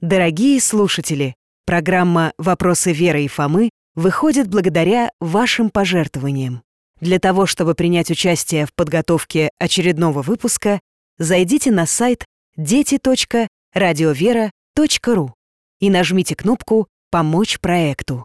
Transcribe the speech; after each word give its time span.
Дорогие 0.00 0.60
слушатели, 0.62 1.34
программа 1.66 2.32
«Вопросы 2.38 2.90
Веры 2.90 3.24
и 3.24 3.28
Фомы» 3.28 3.68
выходит 3.94 4.48
благодаря 4.48 5.10
вашим 5.20 5.68
пожертвованиям. 5.68 6.62
Для 7.02 7.18
того, 7.18 7.44
чтобы 7.44 7.74
принять 7.74 8.10
участие 8.10 8.64
в 8.64 8.72
подготовке 8.72 9.50
очередного 9.58 10.22
выпуска, 10.22 10.80
зайдите 11.18 11.70
на 11.70 11.84
сайт 11.84 12.24
дети.радиовера.ру 12.56 15.34
и 15.80 15.90
нажмите 15.90 16.34
кнопку 16.34 16.88
«Помочь 17.10 17.60
проекту». 17.60 18.24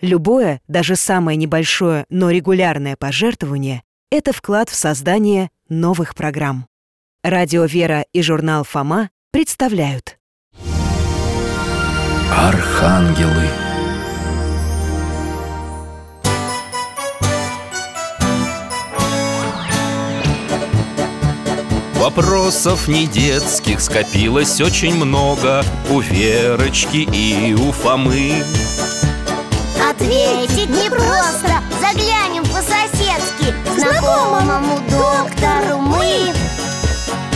Любое, 0.00 0.60
даже 0.66 0.96
самое 0.96 1.36
небольшое, 1.36 2.04
но 2.08 2.32
регулярное 2.32 2.96
пожертвование– 2.96 3.84
это 4.10 4.32
вклад 4.32 4.70
в 4.70 4.74
создание 4.74 5.50
новых 5.68 6.16
программ. 6.16 6.66
Радио 7.22 7.64
«Вера» 7.66 8.06
и 8.12 8.22
журнал 8.22 8.64
«Фома» 8.64 9.10
представляют 9.30 10.18
Архангелы. 12.34 13.46
Вопросов 21.94 22.88
не 22.88 23.06
детских 23.06 23.80
скопилось 23.80 24.60
очень 24.62 24.94
много. 24.94 25.62
У 25.90 26.00
Верочки 26.00 27.06
и 27.12 27.54
у 27.54 27.70
Фомы. 27.70 28.42
Ответить 29.90 30.70
непросто. 30.70 31.60
Заглянем 31.80 32.44
по-соседски 32.44 33.54
К 33.66 33.78
знакомому 33.78 34.80
доктору 34.90 35.78
мы. 35.78 36.32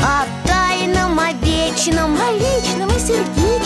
О 0.02 0.24
тайном, 0.48 1.18
о 1.20 1.32
вечном 1.32 2.16
О 2.16 2.32
личном 2.32 2.88
и 2.88 2.98
сердечном 2.98 3.65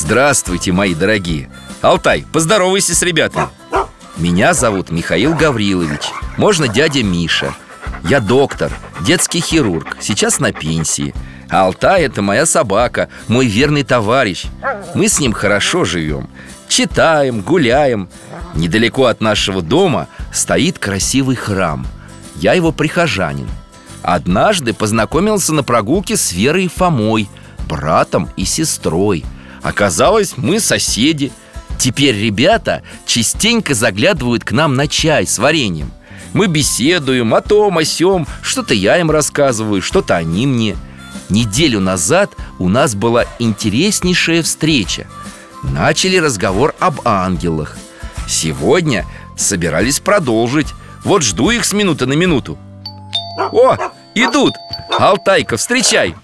Здравствуйте, 0.00 0.70
мои 0.70 0.94
дорогие. 0.94 1.50
Алтай, 1.82 2.24
поздоровайся 2.32 2.94
с 2.94 3.02
ребятами. 3.02 3.48
Меня 4.16 4.54
зовут 4.54 4.92
Михаил 4.92 5.34
Гаврилович. 5.34 6.12
Можно 6.36 6.68
дядя 6.68 7.02
Миша. 7.02 7.52
Я 8.04 8.20
доктор, 8.20 8.70
детский 9.00 9.40
хирург 9.40 9.96
Сейчас 10.00 10.38
на 10.38 10.52
пенсии. 10.52 11.16
А 11.50 11.64
Алтай 11.64 12.04
это 12.04 12.22
моя 12.22 12.46
собака, 12.46 13.08
мой 13.26 13.46
верный 13.46 13.82
товарищ. 13.82 14.44
Мы 14.94 15.08
с 15.08 15.18
ним 15.18 15.32
хорошо 15.32 15.84
живем. 15.84 16.30
Читаем, 16.68 17.40
гуляем. 17.40 18.08
Недалеко 18.54 19.06
от 19.06 19.20
нашего 19.20 19.62
дома 19.62 20.06
стоит 20.32 20.78
красивый 20.78 21.34
храм. 21.34 21.84
Я 22.36 22.52
его 22.52 22.70
прихожанин. 22.70 23.48
Однажды 24.02 24.74
познакомился 24.74 25.52
на 25.52 25.64
прогулке 25.64 26.16
с 26.16 26.30
Верой 26.30 26.68
Фомой 26.68 27.28
Братом 27.66 28.30
и 28.36 28.44
сестрой 28.44 29.24
Оказалось, 29.68 30.38
мы 30.38 30.60
соседи. 30.60 31.30
Теперь 31.78 32.16
ребята 32.16 32.82
частенько 33.04 33.74
заглядывают 33.74 34.42
к 34.42 34.52
нам 34.52 34.76
на 34.76 34.88
чай 34.88 35.26
с 35.26 35.38
вареньем. 35.38 35.92
Мы 36.32 36.46
беседуем 36.46 37.34
о 37.34 37.42
том, 37.42 37.76
о 37.76 37.84
сём. 37.84 38.26
Что-то 38.40 38.72
я 38.72 38.96
им 38.96 39.10
рассказываю, 39.10 39.82
что-то 39.82 40.16
они 40.16 40.46
мне. 40.46 40.74
Неделю 41.28 41.80
назад 41.80 42.30
у 42.58 42.70
нас 42.70 42.94
была 42.94 43.26
интереснейшая 43.38 44.42
встреча. 44.42 45.06
Начали 45.62 46.16
разговор 46.16 46.74
об 46.78 47.06
ангелах. 47.06 47.76
Сегодня 48.26 49.04
собирались 49.36 50.00
продолжить. 50.00 50.68
Вот 51.04 51.22
жду 51.22 51.50
их 51.50 51.66
с 51.66 51.74
минуты 51.74 52.06
на 52.06 52.14
минуту. 52.14 52.56
О, 53.36 53.76
идут! 54.14 54.54
Алтайка, 54.98 55.58
встречай! 55.58 56.14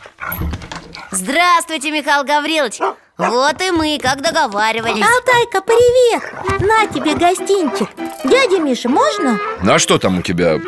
Здравствуйте, 1.11 1.91
Михаил 1.91 2.25
Гаврилович 2.25 2.81
Вот 3.17 3.63
и 3.63 3.71
мы, 3.71 3.97
как 4.03 4.23
договаривались 4.23 5.05
Алтайка, 5.05 5.61
привет! 5.61 6.61
На 6.61 6.87
тебе 6.89 7.15
гостинчик 7.15 7.89
Дядя 8.25 8.59
Миша, 8.59 8.89
можно? 8.89 9.39
Ну 9.63 9.73
а 9.73 9.79
что 9.79 9.99
там 9.99 10.19
у 10.19 10.23
тебя? 10.23 10.61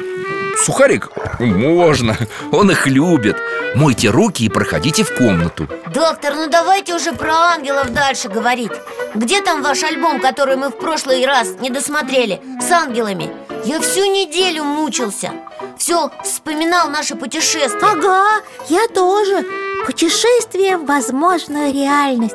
Сухарик? 0.64 1.10
Можно, 1.40 2.16
он 2.52 2.70
их 2.70 2.86
любит 2.86 3.36
Мойте 3.74 4.10
руки 4.10 4.44
и 4.44 4.48
проходите 4.48 5.02
в 5.02 5.12
комнату 5.16 5.68
Доктор, 5.92 6.34
ну 6.34 6.48
давайте 6.48 6.94
уже 6.94 7.12
про 7.12 7.34
ангелов 7.34 7.92
дальше 7.92 8.28
говорить 8.28 8.72
Где 9.16 9.40
там 9.42 9.62
ваш 9.62 9.82
альбом, 9.82 10.20
который 10.20 10.56
мы 10.56 10.68
в 10.68 10.78
прошлый 10.78 11.26
раз 11.26 11.48
не 11.60 11.70
досмотрели 11.70 12.40
С 12.60 12.70
ангелами? 12.70 13.28
Я 13.64 13.80
всю 13.80 14.04
неделю 14.04 14.62
мучился 14.62 15.32
Все 15.76 16.12
вспоминал 16.22 16.90
наше 16.90 17.16
путешествие 17.16 17.90
Ага, 17.90 18.40
я 18.68 18.86
тоже 18.86 19.44
Путешествие 19.86 20.78
в 20.78 20.84
возможную 20.84 21.72
реальность. 21.72 22.34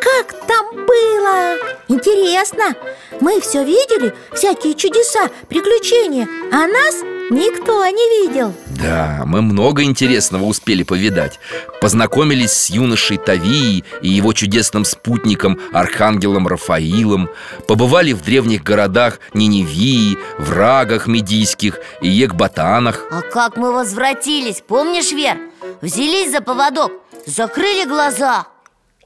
Как 0.00 0.46
там 0.46 0.74
было? 0.74 1.56
Интересно. 1.86 2.74
Мы 3.20 3.42
все 3.42 3.62
видели, 3.62 4.14
всякие 4.32 4.72
чудеса, 4.72 5.28
приключения 5.48 6.26
А 6.50 6.66
нас 6.66 6.94
никто 7.30 7.84
не 7.84 8.26
видел. 8.26 8.54
Да, 8.80 9.24
мы 9.26 9.42
много 9.42 9.82
интересного 9.82 10.44
успели 10.44 10.82
повидать. 10.82 11.38
Познакомились 11.82 12.52
с 12.52 12.70
юношей 12.70 13.18
Тавией 13.18 13.84
и 14.00 14.08
его 14.08 14.32
чудесным 14.32 14.86
спутником 14.86 15.60
Архангелом 15.72 16.48
Рафаилом. 16.48 17.28
Побывали 17.66 18.14
в 18.14 18.22
древних 18.22 18.62
городах 18.62 19.20
Ниневии, 19.34 20.16
Врагах 20.38 21.06
Медийских 21.06 21.80
и 22.00 22.08
Екбатанах 22.08 23.04
А 23.10 23.20
как 23.20 23.58
мы 23.58 23.72
возвратились, 23.72 24.62
помнишь, 24.66 25.12
Вер? 25.12 25.36
Взялись 25.80 26.32
за 26.32 26.40
поводок, 26.40 26.90
закрыли 27.24 27.84
глаза 27.84 28.46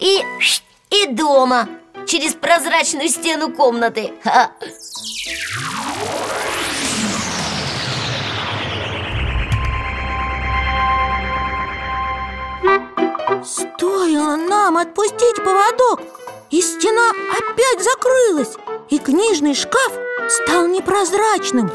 И... 0.01 0.23
и 0.91 1.07
дома 1.07 1.69
Через 2.07 2.33
прозрачную 2.33 3.09
стену 3.09 3.53
комнаты 3.53 4.13
Ха. 4.25 4.51
Стоило 13.45 14.37
нам 14.37 14.79
отпустить 14.79 15.45
поводок 15.45 16.01
И 16.51 16.63
стена 16.63 17.11
опять 17.11 17.85
закрылась 17.85 18.57
И 18.89 18.99
книжный 18.99 19.55
шкаф 19.55 19.93
стал 20.29 20.69
непрозрачным 20.69 21.71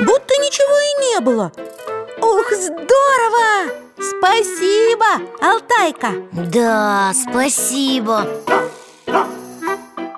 Будто 0.00 0.34
ничего 0.36 0.78
и 0.78 1.14
не 1.14 1.20
было 1.20 1.52
Ух, 2.22 2.52
здорово! 2.52 3.72
Спасибо, 3.98 5.06
Алтайка! 5.40 6.12
Да, 6.32 7.12
спасибо. 7.14 8.28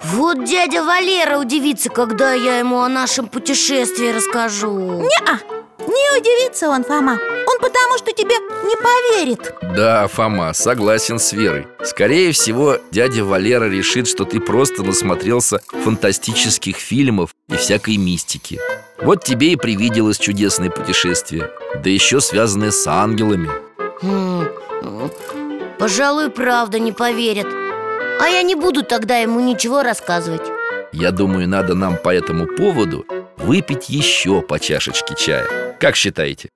Вот 0.02 0.44
дядя 0.44 0.84
Валера 0.84 1.38
удивится, 1.38 1.88
когда 1.88 2.34
я 2.34 2.58
ему 2.58 2.80
о 2.80 2.88
нашем 2.88 3.26
путешествии 3.26 4.12
расскажу. 4.12 5.00
Не-а, 5.00 5.38
не 5.78 6.20
удивится 6.20 6.68
он, 6.68 6.84
Фома. 6.84 7.12
Он 7.46 7.58
потому 7.58 7.96
что 7.96 8.12
тебе 8.12 8.34
не 8.64 8.76
поверит. 8.76 9.54
Да, 9.74 10.06
Фома, 10.08 10.52
согласен 10.52 11.18
с 11.18 11.32
Верой. 11.32 11.66
Скорее 11.82 12.32
всего, 12.32 12.76
дядя 12.90 13.24
Валера 13.24 13.64
решит, 13.64 14.06
что 14.08 14.26
ты 14.26 14.40
просто 14.40 14.82
насмотрелся 14.82 15.60
фантастических 15.84 16.76
фильмов 16.76 17.30
и 17.48 17.56
всякой 17.56 17.96
мистики 17.96 18.60
Вот 19.04 19.22
тебе 19.22 19.52
и 19.52 19.56
привиделось 19.56 20.18
чудесное 20.18 20.70
путешествие 20.70 21.50
Да 21.82 21.90
еще 21.90 22.20
связанное 22.20 22.70
с 22.70 22.86
ангелами. 22.86 23.50
М, 24.02 24.48
м, 24.82 25.10
Пожалуй, 25.78 26.30
правда 26.30 26.78
не 26.78 26.92
поверит 26.92 27.46
А 28.20 28.28
я 28.28 28.42
не 28.42 28.54
буду 28.54 28.82
тогда 28.82 29.18
ему 29.18 29.40
ничего 29.40 29.82
рассказывать. 29.82 30.42
Я 30.92 31.10
думаю, 31.10 31.48
надо 31.48 31.74
нам 31.74 31.96
по 31.96 32.14
этому 32.14 32.46
поводу 32.46 33.04
выпить 33.36 33.88
еще 33.88 34.40
по 34.40 34.58
чашечке 34.60 35.14
чая. 35.16 35.76
Как 35.80 35.96
считаете? 35.96 36.48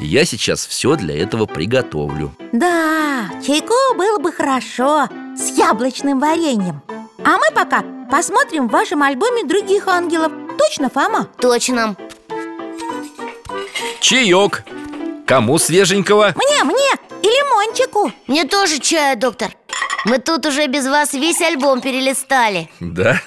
Я 0.00 0.24
сейчас 0.24 0.66
все 0.66 0.96
для 0.96 1.16
этого 1.22 1.46
приготовлю. 1.46 2.32
Да, 2.52 3.30
чайку 3.46 3.74
было 3.96 4.18
бы 4.18 4.32
хорошо 4.32 5.08
С 5.38 5.56
яблочным 5.56 6.18
вареньем. 6.20 6.82
А 7.24 7.38
мы 7.38 7.46
пока 7.54 7.84
посмотрим 8.10 8.68
в 8.68 8.72
вашем 8.72 9.02
альбоме 9.02 9.44
других 9.44 9.86
ангелов 9.88 10.32
Точно, 10.58 10.90
Фома? 10.90 11.28
Точно 11.40 11.96
Чаек! 14.00 14.64
Кому 15.26 15.58
свеженького? 15.58 16.34
Мне, 16.36 16.64
мне 16.64 16.90
и 17.22 17.26
лимончику 17.26 18.12
Мне 18.26 18.44
тоже 18.44 18.78
чая, 18.78 19.16
доктор 19.16 19.48
Мы 20.04 20.18
тут 20.18 20.44
уже 20.46 20.66
без 20.66 20.86
вас 20.86 21.14
весь 21.14 21.40
альбом 21.40 21.80
перелистали 21.80 22.68
Да? 22.80 23.20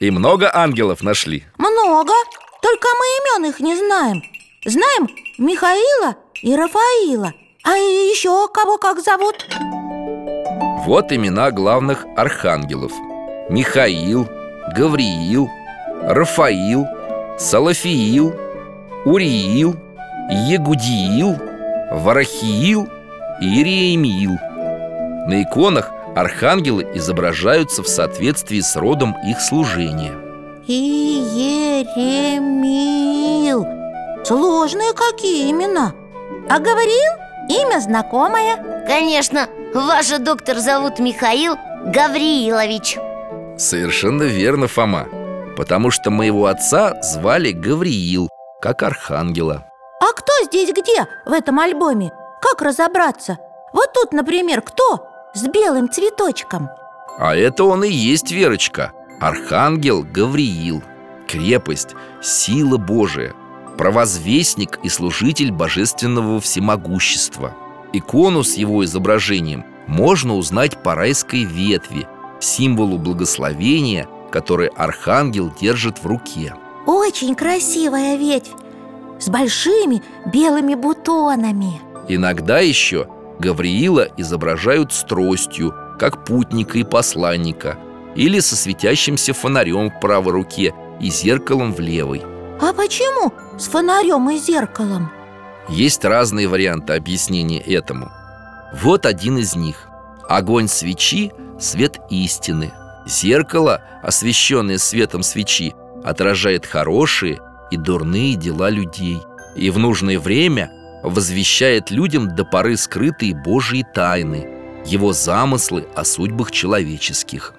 И 0.00 0.10
много 0.10 0.50
ангелов 0.54 1.02
нашли 1.02 1.44
Много, 1.58 2.12
только 2.62 2.88
мы 2.98 3.40
имен 3.40 3.50
их 3.50 3.60
не 3.60 3.76
знаем 3.76 4.22
Знаем 4.64 5.08
Михаила 5.36 6.16
и 6.42 6.56
Рафаила 6.56 7.34
А 7.62 7.76
еще 7.76 8.48
кого 8.48 8.78
как 8.78 9.00
зовут? 9.00 9.46
Вот 10.86 11.12
имена 11.12 11.50
главных 11.50 12.06
архангелов 12.16 12.92
Михаил, 13.50 14.26
Гавриил, 14.74 15.50
Рафаил, 16.06 16.86
Салафиил, 17.38 18.34
Уриил, 19.06 19.74
Егудиил, 20.28 21.38
Варахиил 21.90 22.86
и 23.40 23.46
Иеремиил. 23.46 24.32
На 25.26 25.42
иконах 25.42 25.90
архангелы 26.14 26.86
изображаются 26.94 27.82
в 27.82 27.88
соответствии 27.88 28.60
с 28.60 28.76
родом 28.76 29.16
их 29.26 29.40
служения. 29.40 30.12
Иеремил 30.66 31.24
Сложные 34.24 34.92
какие 34.92 35.50
имена? 35.50 35.94
А 36.50 36.58
Гавриил? 36.58 37.14
Имя 37.48 37.80
знакомое. 37.80 38.84
Конечно, 38.86 39.48
ваша 39.72 40.18
доктор 40.18 40.58
зовут 40.58 40.98
Михаил 40.98 41.56
Гавриилович. 41.86 42.98
Совершенно 43.56 44.24
верно, 44.24 44.68
Фома 44.68 45.08
Потому 45.56 45.90
что 45.90 46.10
моего 46.10 46.46
отца 46.46 47.00
звали 47.02 47.52
Гавриил, 47.52 48.28
как 48.60 48.82
архангела 48.82 49.64
А 50.00 50.12
кто 50.12 50.32
здесь 50.44 50.70
где 50.70 51.06
в 51.24 51.32
этом 51.32 51.58
альбоме? 51.58 52.12
Как 52.40 52.62
разобраться? 52.62 53.38
Вот 53.72 53.92
тут, 53.92 54.12
например, 54.12 54.62
кто? 54.62 55.06
С 55.34 55.46
белым 55.46 55.90
цветочком 55.90 56.68
А 57.18 57.34
это 57.34 57.64
он 57.64 57.84
и 57.84 57.90
есть 57.90 58.30
Верочка 58.30 58.92
Архангел 59.20 60.02
Гавриил 60.02 60.82
Крепость, 61.28 61.94
сила 62.22 62.76
Божия 62.76 63.34
Провозвестник 63.76 64.78
и 64.82 64.88
служитель 64.88 65.50
божественного 65.50 66.40
всемогущества 66.40 67.54
Икону 67.92 68.42
с 68.42 68.54
его 68.54 68.84
изображением 68.84 69.64
можно 69.86 70.36
узнать 70.36 70.82
по 70.82 70.94
райской 70.94 71.44
ветви 71.44 72.06
Символу 72.40 72.98
благословения, 72.98 74.06
который 74.34 74.66
архангел 74.66 75.48
держит 75.60 76.02
в 76.02 76.06
руке. 76.08 76.56
Очень 76.86 77.36
красивая 77.36 78.16
ветвь 78.16 78.50
С 79.20 79.28
большими 79.28 80.02
белыми 80.26 80.74
бутонами. 80.74 81.80
Иногда 82.08 82.58
еще 82.58 83.06
Гавриила 83.38 84.08
изображают 84.16 84.92
с 84.92 85.04
тростью, 85.04 85.72
как 86.00 86.24
путника 86.24 86.78
и 86.78 86.82
посланника 86.82 87.78
Или 88.16 88.40
со 88.40 88.56
светящимся 88.56 89.34
фонарем 89.34 89.88
в 89.90 90.00
правой 90.00 90.32
руке 90.32 90.74
и 91.00 91.10
зеркалом 91.10 91.72
в 91.72 91.78
левой. 91.78 92.22
А 92.60 92.72
почему 92.72 93.32
с 93.56 93.68
фонарем 93.68 94.28
и 94.30 94.38
зеркалом? 94.38 95.12
Есть 95.68 96.04
разные 96.04 96.48
варианты 96.48 96.94
объяснения 96.94 97.60
этому. 97.60 98.10
Вот 98.82 99.06
один 99.06 99.38
из 99.38 99.54
них. 99.54 99.88
Огонь 100.28 100.66
свечи– 100.66 101.32
свет 101.60 102.00
истины 102.10 102.72
Зеркало, 103.06 103.82
освещенное 104.02 104.78
светом 104.78 105.22
свечи, 105.22 105.74
отражает 106.02 106.66
хорошие 106.66 107.40
и 107.70 107.76
дурные 107.76 108.34
дела 108.34 108.68
людей 108.68 109.18
И 109.56 109.70
в 109.70 109.78
нужное 109.78 110.18
время 110.18 110.70
возвещает 111.02 111.90
людям 111.90 112.34
до 112.34 112.44
поры 112.44 112.76
скрытые 112.76 113.34
Божьи 113.34 113.84
тайны 113.94 114.82
Его 114.86 115.12
замыслы 115.12 115.86
о 115.94 116.04
судьбах 116.04 116.50
человеческих. 116.50 117.54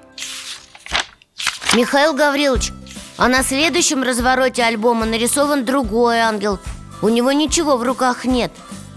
Михаил 1.75 2.13
Гаврилович, 2.13 2.71
а 3.17 3.27
на 3.27 3.43
следующем 3.43 4.01
развороте 4.01 4.63
альбома 4.63 5.05
нарисован 5.05 5.65
другой 5.65 6.19
ангел. 6.19 6.59
У 7.01 7.09
него 7.09 7.31
ничего 7.31 7.77
в 7.77 7.83
руках 7.83 8.25
нет. 8.25 8.51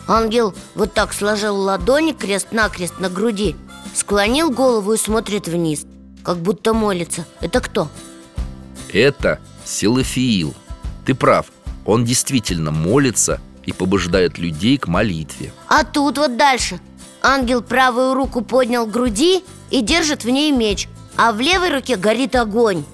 Ангел 0.06 0.54
вот 0.74 0.94
так 0.94 1.12
сложил 1.12 1.56
ладони 1.56 2.12
крест-накрест 2.12 2.98
на 2.98 3.10
груди 3.10 3.56
Склонил 3.94 4.50
голову 4.50 4.94
и 4.94 4.96
смотрит 4.96 5.48
вниз 5.48 5.84
Как 6.22 6.38
будто 6.38 6.74
молится. 6.74 7.24
Это 7.40 7.60
кто? 7.60 7.88
Это 8.92 9.38
Силафиил 9.64 10.54
Ты 11.04 11.14
прав, 11.14 11.46
он 11.84 12.04
действительно 12.04 12.70
молится 12.70 13.40
и 13.64 13.72
побуждает 13.72 14.38
людей 14.38 14.78
к 14.78 14.86
молитве. 14.86 15.52
А 15.68 15.84
тут 15.84 16.18
вот 16.18 16.36
дальше. 16.36 16.80
Ангел 17.22 17.62
правую 17.62 18.14
руку 18.14 18.40
поднял 18.42 18.86
к 18.86 18.90
груди 18.90 19.42
и 19.70 19.82
держит 19.82 20.24
в 20.24 20.30
ней 20.30 20.52
меч 20.52 20.88
А 21.16 21.32
в 21.32 21.40
левой 21.40 21.70
руке 21.74 21.96
горит 21.96 22.34
огонь. 22.36 22.84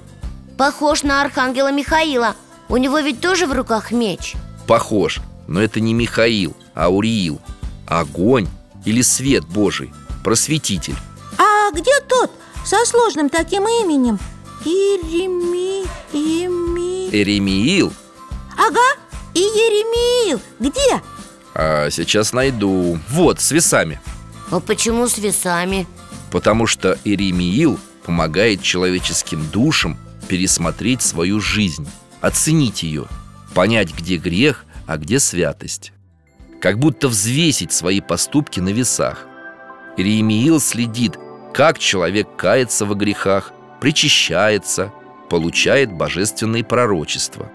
Похож 0.57 1.03
на 1.03 1.23
архангела 1.23 1.71
Михаила. 1.71 2.35
У 2.69 2.77
него 2.77 2.99
ведь 3.01 3.21
тоже 3.21 3.47
в 3.47 3.53
руках 3.53 3.91
меч. 3.93 4.35
Похож, 4.67 5.21
но 5.47 5.61
это 5.61 5.81
не 5.81 5.93
Михаил, 5.93 6.57
а 6.75 6.89
Уриил. 6.89 7.41
Огонь 7.87 8.49
или 8.85 9.03
свет 9.03 9.45
Божий, 9.45 9.93
просветитель. 10.25 10.97
А 11.39 11.71
где 11.73 12.01
тот 12.09 12.31
со 12.65 12.85
сложным 12.85 13.29
таким 13.29 13.65
именем? 13.69 14.19
Иреми... 14.65 15.85
Еми... 16.13 17.11
Эремиил 17.11 17.93
Ага, 18.57 19.01
и 19.35 19.41
Еремиил. 19.41 20.41
Где? 20.59 21.03
а 21.55 21.89
сейчас 21.91 22.33
найду. 22.33 22.99
Вот, 23.11 23.41
с 23.41 23.51
весами. 23.53 24.01
А 24.51 24.61
почему 24.61 25.07
с 25.07 25.19
весами? 25.19 25.87
Потому 26.31 26.67
что 26.67 26.99
Эремиил 27.05 27.79
помогает 28.05 28.63
человеческим 28.63 29.47
душам 29.51 29.97
пересмотреть 30.29 31.03
свою 31.03 31.41
жизнь 31.41 31.89
Оценить 32.21 32.83
ее 32.83 33.07
Понять, 33.55 33.95
где 33.95 34.17
грех, 34.17 34.65
а 34.87 34.97
где 34.97 35.21
святость. 35.21 35.93
Как 36.61 36.79
будто 36.79 37.09
взвесить 37.09 37.73
свои 37.73 38.01
поступки 38.01 38.59
на 38.61 38.71
весах. 38.71 39.27
Иеремиил 39.97 40.61
следит, 40.61 41.17
как 41.55 41.79
человек 41.79 42.29
кается 42.37 42.85
во 42.85 42.97
грехах, 42.97 43.53
причащается, 43.81 44.93
получает 45.31 45.93
божественные 45.93 46.65
пророчества. 46.65 47.49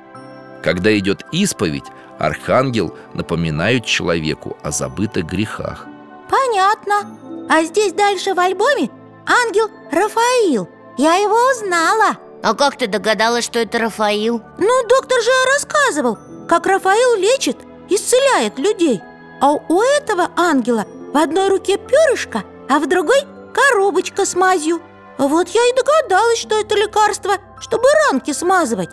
Когда 0.63 0.97
идет 0.97 1.25
исповедь, 1.33 1.83
архангел 2.17 2.95
напоминает 3.13 3.85
человеку 3.85 4.57
о 4.63 4.71
забытых 4.71 5.25
грехах. 5.25 5.85
Понятно 6.29 7.17
А 7.49 7.63
здесь 7.63 7.93
дальше 7.93 8.33
в 8.33 8.39
альбоме 8.39 8.89
ангел 9.25 9.69
Рафаил 9.91 10.69
Я 10.97 11.15
его 11.15 11.35
узнала 11.51 12.17
А 12.43 12.53
как 12.53 12.77
ты 12.77 12.85
догадалась, 12.85 13.45
что 13.45 13.57
это 13.57 13.79
Рафаил? 13.79 14.41
Ну, 14.59 14.87
доктор 14.87 15.19
же 15.23 15.31
рассказывал 15.53 16.19
Как 16.47 16.67
Рафаил 16.67 17.15
лечит, 17.15 17.57
исцеляет 17.89 18.59
людей 18.59 19.01
А 19.41 19.53
у 19.53 19.81
этого 19.81 20.29
ангела 20.35 20.85
в 21.11 21.17
одной 21.17 21.49
руке 21.49 21.77
перышко 21.77 22.43
А 22.69 22.77
в 22.77 22.87
другой 22.87 23.23
коробочка 23.59 24.25
с 24.25 24.35
мазью. 24.35 24.81
Вот 25.17 25.49
я 25.49 25.61
и 25.61 25.75
догадалась, 25.75 26.39
что 26.39 26.59
это 26.59 26.75
лекарство 26.75 27.33
Чтобы 27.59 27.83
ранки 28.09 28.31
смазывать. 28.31 28.89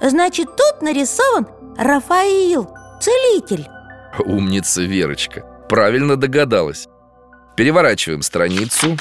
Значит, 0.00 0.48
тут 0.56 0.82
нарисован 0.82 1.48
Рафаил, 1.78 2.68
целитель. 3.00 3.66
Умница 4.18 4.82
Верочка. 4.82 5.44
Правильно 5.68 6.16
догадалась. 6.16 6.88
Переворачиваем 7.56 8.22
страницу. 8.22 8.96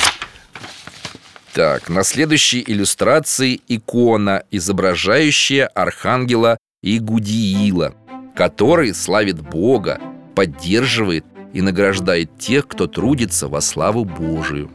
Так, 1.53 1.89
на 1.89 2.03
следующей 2.03 2.63
иллюстрации 2.65 3.59
икона, 3.67 4.43
изображающая 4.51 5.65
архангела 5.67 6.57
Игудиила 6.81 7.95
Который 8.35 8.93
славит 8.93 9.41
Бога, 9.41 9.99
поддерживает 10.35 11.25
и 11.53 11.61
награждает 11.61 12.37
тех, 12.37 12.67
кто 12.67 12.87
трудится 12.87 13.47
во 13.47 13.59
славу 13.61 14.05
Божию 14.05 14.69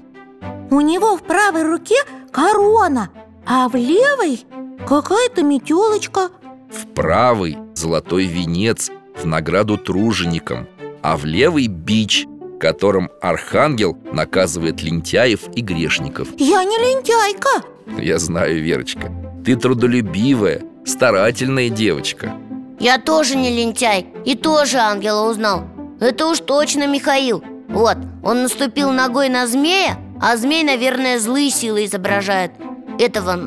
У 0.74 0.80
него 0.80 1.16
в 1.16 1.22
правой 1.22 1.62
руке 1.62 1.94
корона 2.32 3.08
А 3.46 3.68
в 3.68 3.76
левой 3.76 4.44
какая-то 4.88 5.44
метелочка. 5.44 6.30
В 6.68 6.88
правый 6.94 7.56
золотой 7.76 8.24
венец 8.24 8.90
в 9.14 9.24
награду 9.24 9.78
труженикам 9.78 10.66
А 11.00 11.16
в 11.16 11.26
левый 11.26 11.68
бич, 11.68 12.26
которым 12.58 13.08
архангел 13.22 13.96
наказывает 14.12 14.82
лентяев 14.82 15.42
и 15.54 15.60
грешников. 15.60 16.26
Я 16.38 16.64
не 16.64 16.76
лентяйка. 16.76 17.64
Я 17.96 18.18
знаю, 18.18 18.60
Верочка, 18.60 19.12
ты 19.44 19.54
трудолюбивая, 19.54 20.62
старательная 20.84 21.68
девочка. 21.68 22.34
Я 22.80 22.98
тоже 22.98 23.36
не 23.36 23.56
лентяй 23.56 24.08
И 24.24 24.34
тоже 24.34 24.78
ангела 24.78 25.30
узнал. 25.30 25.68
Это 26.00 26.26
уж 26.26 26.40
точно 26.40 26.88
Михаил. 26.88 27.44
Вот, 27.68 27.96
он 28.24 28.42
наступил 28.42 28.90
ногой 28.90 29.28
на 29.28 29.46
змея 29.46 30.00
А 30.26 30.38
змей, 30.38 30.64
наверное, 30.64 31.18
злые 31.18 31.50
силы 31.50 31.84
изображает 31.84 32.52
Этого, 32.98 33.38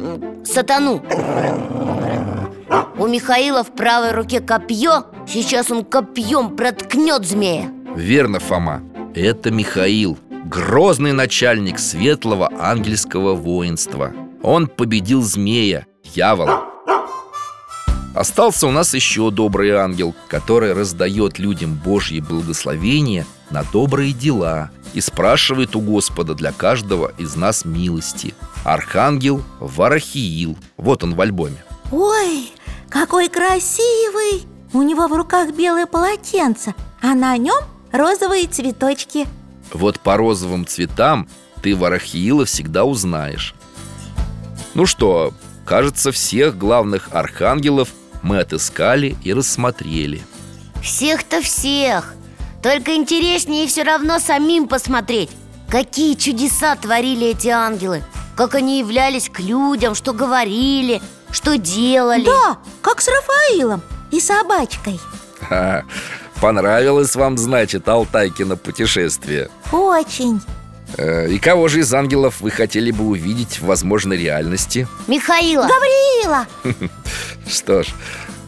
сатану. 0.45 1.01
У 2.99 3.07
Михаила 3.07 3.63
в 3.63 3.73
правой 3.73 4.11
руке 4.11 4.41
копье 4.41 5.05
Сейчас 5.27 5.71
он 5.71 5.83
копьем 5.83 6.55
проткнет 6.55 7.25
змея. 7.25 7.71
Верно, 7.95 8.39
Фома, 8.39 8.83
это 9.15 9.49
Михаил, 9.49 10.19
Грозный 10.45 11.13
начальник 11.13 11.79
светлого 11.79 12.51
ангельского 12.59 13.33
воинства. 13.33 14.13
Он 14.43 14.67
победил 14.67 15.23
змея, 15.23 15.87
дьявола. 16.03 16.65
Остался 18.13 18.67
у 18.67 18.71
нас 18.71 18.93
еще 18.93 19.31
добрый 19.31 19.71
ангел, 19.71 20.13
который 20.27 20.73
раздает 20.73 21.39
людям 21.39 21.73
Божье 21.73 22.21
благословение 22.21 23.25
на 23.49 23.63
добрые 23.63 24.13
дела 24.13 24.71
и 24.93 25.01
спрашивает 25.01 25.75
у 25.75 25.81
Господа 25.81 26.33
для 26.33 26.51
каждого 26.51 27.13
из 27.17 27.35
нас 27.35 27.65
милости. 27.65 28.33
Архангел 28.63 29.43
Варахиил. 29.59 30.57
Вот 30.77 31.03
он 31.03 31.15
в 31.15 31.21
альбоме. 31.21 31.63
Ой, 31.91 32.51
какой 32.89 33.29
красивый! 33.29 34.45
У 34.73 34.81
него 34.81 35.07
в 35.07 35.13
руках 35.13 35.51
белое 35.53 35.85
полотенце, 35.85 36.75
а 37.01 37.15
на 37.15 37.37
нем 37.37 37.63
розовые 37.91 38.47
цветочки. 38.47 39.25
Вот 39.71 39.99
по 39.99 40.17
розовым 40.17 40.65
цветам 40.65 41.27
ты 41.61 41.75
Варахиила 41.75 42.45
всегда 42.45 42.83
узнаешь. 42.83 43.55
Ну 44.73 44.85
что, 44.85 45.33
кажется, 45.65 46.11
всех 46.11 46.57
главных 46.57 47.09
архангелов 47.13 47.89
мы 48.21 48.39
отыскали 48.39 49.15
и 49.23 49.33
рассмотрели 49.33 50.21
Всех-то 50.81 51.41
всех 51.41 52.13
Только 52.61 52.95
интереснее 52.95 53.67
все 53.67 53.83
равно 53.83 54.19
самим 54.19 54.67
посмотреть 54.67 55.29
Какие 55.69 56.15
чудеса 56.15 56.75
творили 56.75 57.27
эти 57.27 57.47
ангелы 57.49 58.03
Как 58.35 58.55
они 58.55 58.79
являлись 58.79 59.29
к 59.29 59.39
людям, 59.39 59.95
что 59.95 60.13
говорили, 60.13 61.01
что 61.31 61.57
делали. 61.57 62.25
Да, 62.25 62.57
как 62.81 63.01
с 63.01 63.07
Рафаилом 63.07 63.81
и 64.11 64.19
собачкой. 64.19 64.99
Ха, 65.41 65.83
Понравилось 66.41 67.15
вам, 67.15 67.37
значит, 67.37 67.87
Алтайкино 67.87 68.55
путешествие? 68.57 69.49
Очень. 69.71 70.39
Э, 70.97 71.27
И 71.29 71.39
кого 71.39 71.67
же 71.67 71.79
из 71.79 71.93
ангелов 71.93 72.41
вы 72.41 72.51
хотели 72.51 72.91
бы 72.91 73.05
увидеть 73.05 73.59
в 73.59 73.65
возможной 73.65 74.17
реальности? 74.17 74.87
Михаила. 75.07 75.67
Гавриила 75.67 76.47
Что 77.47 77.83
ж, 77.83 77.87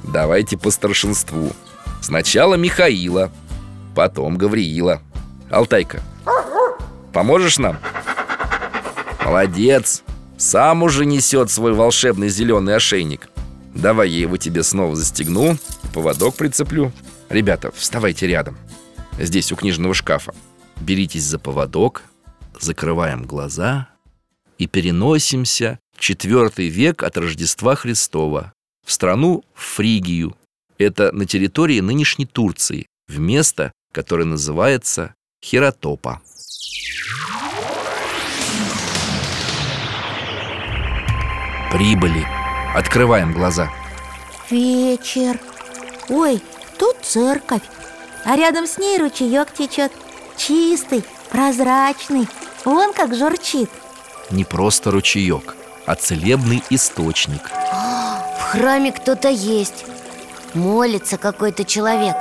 давайте 0.03 0.57
по 0.57 0.71
старшинству. 0.71 1.51
Сначала 2.01 2.55
Михаила, 2.55 3.31
потом 3.99 4.37
Гавриила. 4.37 5.01
Алтайка, 5.49 6.01
поможешь 7.11 7.57
нам? 7.57 7.77
Молодец! 9.25 10.03
Сам 10.37 10.83
уже 10.83 11.05
несет 11.05 11.51
свой 11.51 11.73
волшебный 11.73 12.29
зеленый 12.29 12.77
ошейник. 12.77 13.27
Давай 13.75 14.09
я 14.09 14.19
его 14.19 14.37
тебе 14.37 14.63
снова 14.63 14.95
застегну 14.95 15.57
Поводок 15.93 16.35
прицеплю. 16.35 16.93
Ребята, 17.27 17.73
вставайте 17.75 18.25
рядом. 18.25 18.57
Здесь 19.19 19.51
у 19.51 19.57
книжного 19.57 19.93
шкафа. 19.93 20.33
Беритесь 20.79 21.25
за 21.25 21.37
поводок 21.37 22.03
Закрываем 22.57 23.25
глаза 23.25 23.89
И 24.57 24.67
переносимся 24.67 25.77
в 25.97 25.99
четвертый 25.99 26.69
век 26.69 27.03
от 27.03 27.17
Рождества 27.17 27.75
Христова 27.75 28.53
В 28.87 28.93
страну 28.93 29.43
Фригию. 29.55 30.37
Это 30.77 31.11
на 31.11 31.25
территории 31.25 31.81
нынешней 31.81 32.27
Турции 32.27 32.87
В 33.09 33.19
место, 33.19 33.73
которое 33.91 34.25
называется 34.25 35.15
Хиротопа. 35.43 36.21
Прибыли. 41.71 42.25
Открываем 42.75 43.33
глаза. 43.33 43.69
Вечер. 44.49 45.39
Ой, 46.09 46.41
тут 46.77 46.97
церковь. 47.03 47.61
А 48.25 48.35
рядом 48.35 48.67
с 48.67 48.77
ней 48.77 48.97
ручеек 48.97 49.53
течет. 49.53 49.91
Чистый, 50.35 51.03
прозрачный. 51.29 52.27
Вон 52.65 52.93
как 52.93 53.15
журчит. 53.15 53.69
Не 54.31 54.45
просто 54.45 54.91
ручеек, 54.91 55.55
а 55.85 55.95
целебный 55.95 56.63
источник. 56.69 57.49
В 57.49 58.41
храме 58.51 58.91
кто-то 58.91 59.29
есть. 59.29 59.85
Молится 60.53 61.17
какой-то 61.17 61.63
человек 61.63 62.15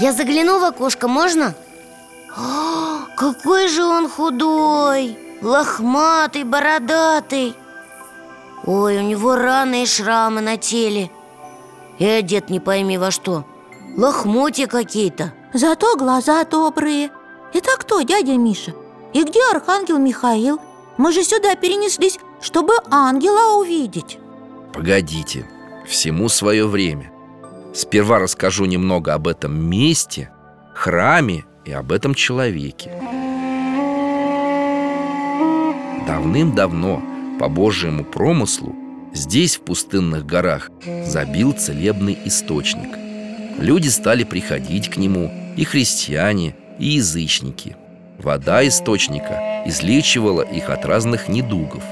Я 0.00 0.12
загляну 0.12 0.58
в 0.58 0.64
окошко, 0.64 1.08
можно? 1.08 1.54
А, 2.34 3.06
какой 3.16 3.68
же 3.68 3.84
он 3.84 4.08
худой 4.08 5.18
Лохматый, 5.42 6.44
бородатый. 6.44 7.54
Ой, 8.64 8.98
у 8.98 9.02
него 9.02 9.36
раны 9.36 9.82
и 9.82 9.86
шрамы 9.86 10.40
на 10.40 10.56
теле. 10.56 11.10
И 11.98 12.06
одет 12.06 12.50
не 12.50 12.60
пойми 12.60 12.98
во 12.98 13.10
что. 13.10 13.44
Лохмотья 13.96 14.66
какие-то. 14.66 15.32
Зато 15.54 15.96
глаза 15.96 16.44
добрые. 16.44 17.10
Это 17.52 17.70
кто, 17.78 18.02
дядя 18.02 18.36
Миша? 18.36 18.74
И 19.12 19.24
где 19.24 19.40
архангел 19.50 19.98
Михаил? 19.98 20.60
Мы 20.98 21.12
же 21.12 21.24
сюда 21.24 21.56
перенеслись, 21.56 22.18
чтобы 22.40 22.74
ангела 22.90 23.58
увидеть. 23.58 24.18
Погодите, 24.72 25.50
всему 25.86 26.28
свое 26.28 26.66
время 26.66 27.09
Сперва 27.72 28.18
расскажу 28.18 28.64
немного 28.64 29.14
об 29.14 29.28
этом 29.28 29.54
месте, 29.70 30.30
храме 30.74 31.44
и 31.64 31.72
об 31.72 31.92
этом 31.92 32.14
человеке. 32.14 32.90
Давным-давно, 36.06 37.02
по 37.38 37.48
Божьему 37.48 38.04
промыслу, 38.04 38.74
здесь, 39.12 39.56
в 39.56 39.62
пустынных 39.62 40.26
горах, 40.26 40.70
забил 41.04 41.52
целебный 41.52 42.18
источник. 42.24 42.88
Люди 43.58 43.88
стали 43.88 44.24
приходить 44.24 44.88
к 44.88 44.96
нему, 44.96 45.30
и 45.56 45.64
христиане, 45.64 46.56
и 46.78 46.86
язычники. 46.86 47.76
Вода 48.18 48.66
источника 48.66 49.62
излечивала 49.66 50.42
их 50.42 50.70
от 50.70 50.84
разных 50.84 51.28
недугов. 51.28 51.84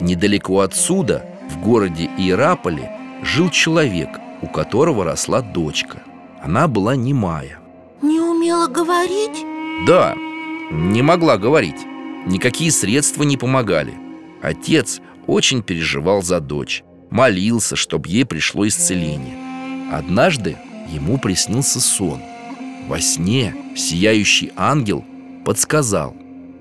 Недалеко 0.00 0.60
отсюда, 0.60 1.24
в 1.48 1.60
городе 1.60 2.10
Иераполе, 2.18 2.90
жил 3.22 3.50
человек, 3.50 4.08
у 4.42 4.46
которого 4.46 5.04
росла 5.04 5.42
дочка. 5.42 6.02
Она 6.42 6.68
была 6.68 6.96
немая. 6.96 7.58
Не 8.02 8.20
умела 8.20 8.68
говорить? 8.68 9.44
Да, 9.86 10.14
не 10.70 11.02
могла 11.02 11.36
говорить. 11.36 11.86
Никакие 12.26 12.70
средства 12.70 13.22
не 13.22 13.36
помогали. 13.36 13.94
Отец 14.42 15.00
очень 15.26 15.62
переживал 15.62 16.22
за 16.22 16.40
дочь 16.40 16.84
Молился, 17.10 17.74
чтобы 17.74 18.08
ей 18.08 18.24
пришло 18.24 18.66
исцеление. 18.68 19.36
Однажды 19.92 20.58
ему 20.88 21.18
приснился 21.18 21.80
сон. 21.80 22.20
Во 22.86 23.00
сне 23.00 23.54
сияющий 23.74 24.52
ангел 24.56 25.04
подсказал 25.44 26.14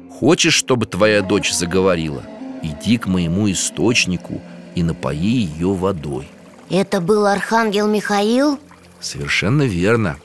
Хочешь, 0.10 0.54
чтобы 0.54 0.86
твоя 0.86 1.22
дочь 1.22 1.52
заговорила? 1.52 2.24
Иди 2.64 2.98
к 2.98 3.08
моему 3.08 3.52
источнику 3.52 4.42
и 4.74 4.84
напои 4.84 5.46
ее 5.46 5.74
водой 5.74 6.28
Это 6.70 7.00
был 7.00 7.26
архангел 7.26 7.88
Михаил? 7.88 8.60
Совершенно 9.00 9.64
верно. 9.64 10.18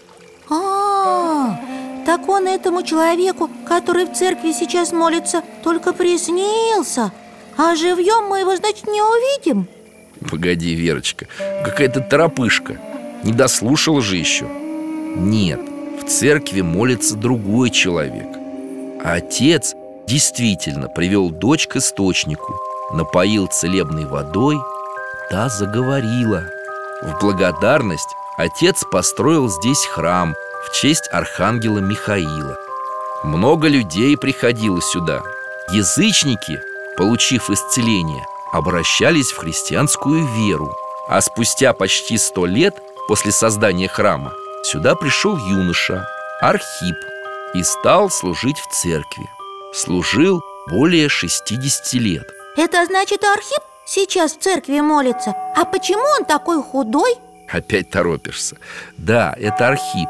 А, 0.51 1.61
так 2.05 2.29
он 2.29 2.47
этому 2.47 2.83
человеку, 2.83 3.49
который 3.67 4.07
в 4.07 4.13
церкви 4.13 4.53
сейчас 4.53 4.93
молится, 4.93 5.43
только 5.63 5.93
приснился. 5.93 7.13
А 7.57 7.77
живьем 7.77 8.29
мы 8.29 8.41
его, 8.41 8.57
значит, 8.57 8.87
не 8.87 9.01
увидим? 9.01 9.69
Погоди, 10.31 10.75
Верочка, 10.75 11.27
какая-то 11.65 12.01
торопышка. 12.01 12.79
Не 13.23 13.33
дослушала 13.33 14.01
же 14.01 14.17
еще 14.17 14.49
Нет, 15.17 15.61
в 16.01 16.09
церкви 16.09 16.61
молится 16.61 17.15
другой 17.15 17.71
человек. 17.71 18.27
А 19.05 19.15
отец 19.15 19.75
действительно 20.09 20.89
привел 20.89 21.31
дочь 21.31 21.69
к 21.69 21.77
источнику 21.77 22.53
Напоил 22.93 23.47
целебной 23.47 24.07
водой 24.07 24.57
Та 25.33 25.49
заговорила. 25.49 26.45
В 27.01 27.19
благодарность 27.19 28.11
отец 28.37 28.85
построил 28.93 29.49
здесь 29.49 29.83
храм 29.87 30.35
В 30.67 30.73
честь 30.79 31.09
архангела 31.11 31.79
Михаила. 31.79 32.59
Много 33.25 33.69
людей 33.69 34.15
приходило 34.19 34.83
сюда. 34.83 35.23
Язычники, 35.71 36.61
получив 36.99 37.49
исцеление, 37.49 38.27
обращались 38.53 39.33
в 39.33 39.39
христианскую 39.39 40.27
веру. 40.35 40.71
А 41.09 41.23
спустя 41.23 41.73
почти 41.73 42.19
сто 42.19 42.45
лет 42.45 42.75
после 43.09 43.33
создания 43.33 43.89
храма 43.89 44.35
Сюда 44.65 44.95
пришел 44.95 45.39
юноша 45.39 46.07
Архип 46.43 46.97
И 47.55 47.63
стал 47.63 48.11
служить 48.11 48.59
в 48.59 48.83
церкви. 48.83 49.31
Служил 49.73 50.43
более 50.69 51.09
60 51.09 51.95
лет. 51.95 52.31
Это 52.59 52.85
значит, 52.85 53.25
Архип 53.25 53.63
сейчас 53.87 54.33
в 54.33 54.41
церкви 54.41 54.81
молится. 54.81 55.35
А 55.57 55.65
почему 55.65 56.03
он 56.19 56.25
такой 56.25 56.63
худой? 56.63 57.15
Опять 57.49 57.91
торопишься. 57.91 58.57
Да, 58.97 59.35
это 59.39 59.69
Архип. 59.69 60.09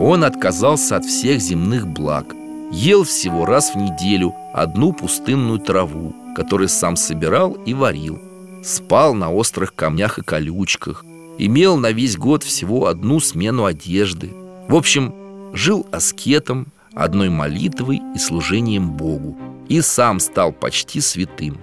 Он 0.00 0.24
отказался 0.24 0.96
от 0.96 1.04
всех 1.04 1.40
земных 1.40 1.86
благ. 1.86 2.26
Ел 2.70 3.04
всего 3.04 3.46
раз 3.46 3.74
в 3.74 3.76
неделю 3.76 4.34
одну 4.52 4.92
пустынную 4.92 5.60
траву 5.60 6.14
Которую 6.34 6.68
сам 6.68 6.96
собирал 6.96 7.52
и 7.52 7.74
варил. 7.74 8.20
Спал 8.62 9.14
на 9.14 9.32
острых 9.32 9.74
камнях 9.74 10.18
и 10.18 10.22
колючках. 10.22 11.04
Имел 11.38 11.76
на 11.76 11.92
весь 11.92 12.16
год 12.16 12.42
всего 12.42 12.86
одну 12.86 13.20
смену 13.20 13.66
одежды. 13.66 14.32
В 14.68 14.74
общем, 14.74 15.14
жил 15.52 15.86
аскетом, 15.92 16.66
одной 16.92 17.28
молитвой 17.28 18.02
и 18.14 18.18
служением 18.18 18.90
Богу. 18.90 19.36
И 19.68 19.80
сам 19.80 20.18
стал 20.18 20.52
почти 20.52 21.00
святым. 21.00 21.58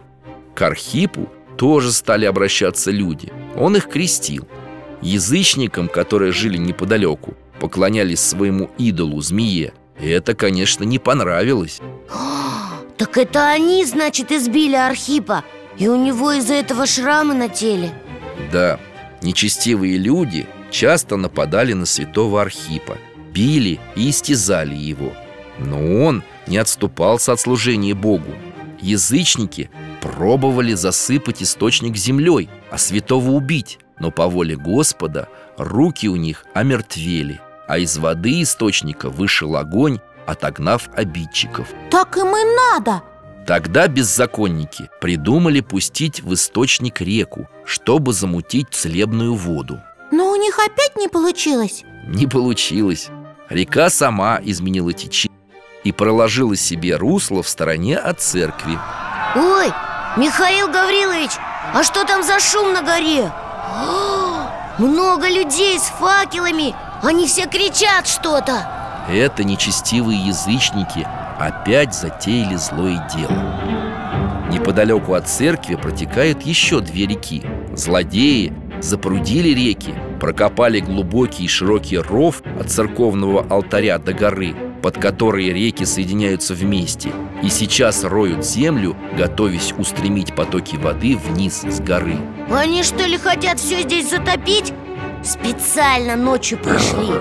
К 0.56 0.64
Архипу 0.64 1.28
тоже 1.62 1.92
стали 1.92 2.26
обращаться 2.26 2.90
люди. 2.90 3.32
Он 3.56 3.76
их 3.78 3.88
крестил. 3.88 4.48
Язычникам, 5.04 5.90
которые 5.90 6.32
жили 6.32 6.58
неподалеку, 6.58 7.36
поклонялись 7.60 8.20
своему 8.20 8.72
идолу, 8.80 9.22
змее. 9.22 9.72
И 10.00 10.10
это, 10.10 10.34
конечно, 10.34 10.84
не 10.84 10.98
понравилось. 10.98 11.80
Так 12.98 13.18
это 13.18 13.48
они, 13.48 13.84
значит, 13.86 14.32
избили 14.32 14.76
Архипа 14.76 15.44
И 15.78 15.88
у 15.88 15.96
него 15.96 16.34
из-за 16.34 16.54
этого 16.54 16.86
шрамы 16.86 17.34
на 17.34 17.50
теле? 17.50 17.92
Да, 18.52 18.80
нечестивые 19.24 19.98
люди 19.98 20.48
часто 20.70 21.16
нападали 21.16 21.74
на 21.74 21.86
святого 21.86 22.42
Архипа 22.42 22.98
Били 23.34 23.80
и 23.96 24.10
истязали 24.10 24.76
его. 24.76 25.14
Но 25.60 26.06
он 26.06 26.24
не 26.48 26.58
отступался 26.58 27.34
от 27.34 27.40
служения 27.40 27.94
Богу. 27.96 28.34
Язычники 28.82 29.70
пробовали 30.02 30.74
засыпать 30.74 31.42
источник 31.42 31.96
землей, 31.96 32.50
а 32.72 32.78
святого 32.78 33.32
убить 33.32 33.80
Но 34.00 34.12
по 34.12 34.28
воле 34.28 34.58
Господа 34.58 35.30
руки 35.58 36.10
у 36.10 36.16
них 36.16 36.46
омертвели 36.54 37.40
А 37.68 37.78
из 37.78 37.98
воды 37.98 38.42
источника 38.42 39.10
вышел 39.10 39.56
огонь, 39.56 40.00
отогнав 40.26 40.90
обидчиков 40.96 41.68
Так 41.90 42.18
им 42.18 42.36
и 42.36 42.44
надо 42.56 43.04
Тогда 43.48 43.88
беззаконники 43.88 44.90
придумали 45.00 45.62
пустить 45.62 46.22
в 46.22 46.34
источник 46.34 47.02
реку, 47.02 47.50
чтобы 47.66 48.14
замутить 48.14 48.68
целебную 48.70 49.34
воду. 49.34 49.82
Но 50.12 50.32
у 50.32 50.36
них 50.36 50.60
опять 50.60 50.96
не 50.96 51.08
получилось 51.08 51.84
Не 52.06 52.28
получилось. 52.28 53.10
Река 53.50 53.90
сама 53.90 54.40
изменила 54.44 54.94
течение 54.94 55.38
и 55.84 55.92
проложила 55.92 56.56
себе 56.56 56.96
русло 56.96 57.42
в 57.42 57.50
стороне 57.50 57.98
от 57.98 58.22
церкви. 58.22 58.78
Ой, 59.36 59.72
Михаил 60.18 60.68
Гаврилович, 60.68 61.32
а 61.74 61.84
что 61.84 62.04
там 62.06 62.24
за 62.24 62.40
шум 62.40 62.74
на 62.74 62.82
горе? 62.82 63.32
Много 64.78 65.28
людей 65.30 65.80
с 65.80 65.84
факелами 65.84 66.76
Они 67.02 67.28
все 67.28 67.46
кричат 67.48 68.08
что-то 68.08 68.68
Это 69.10 69.44
нечестивые 69.44 70.20
язычники 70.20 71.08
опять 71.40 71.94
затеяли 71.94 72.56
злое 72.56 73.08
дело. 73.16 74.50
Неподалеку 74.52 75.14
от 75.14 75.28
церкви 75.28 75.76
протекают 75.76 76.44
еще 76.44 76.82
две 76.82 77.08
реки. 77.08 77.44
Злодеи 77.74 78.54
запрудили 78.82 79.50
реки, 79.50 79.94
прокопали 80.20 80.80
глубокий 80.80 81.46
и 81.46 81.48
широкий 81.48 81.98
ров 81.98 82.42
от 82.60 82.70
церковного 82.70 83.46
алтаря 83.50 83.98
до 83.98 84.14
горы, 84.14 84.56
под 84.82 84.98
которые 84.98 85.54
реки 85.54 85.86
соединяются 85.86 86.54
вместе, 86.54 87.12
и 87.44 87.50
сейчас 87.50 88.04
роют 88.04 88.46
землю, 88.46 88.96
готовясь 89.18 89.74
устремить 89.78 90.36
потоки 90.36 90.76
воды 90.76 91.18
вниз 91.18 91.62
с 91.62 91.80
горы. 91.80 92.18
Они 92.50 92.84
что 92.84 93.06
ли 93.06 93.18
хотят 93.18 93.60
все 93.60 93.82
здесь 93.84 94.10
затопить? 94.10 94.74
Специально 95.24 96.16
ночью 96.16 96.58
пришли 96.58 97.14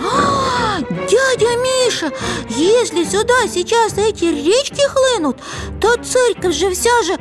А, 0.00 0.80
Дядя 0.80 1.56
Миша, 1.58 2.10
если 2.48 3.04
сюда 3.04 3.46
сейчас 3.48 3.98
эти 3.98 4.24
речки 4.24 4.80
хлынут 4.88 5.38
То 5.78 5.96
церковь 6.02 6.54
же 6.54 6.70
вся 6.70 7.02
же 7.02 7.18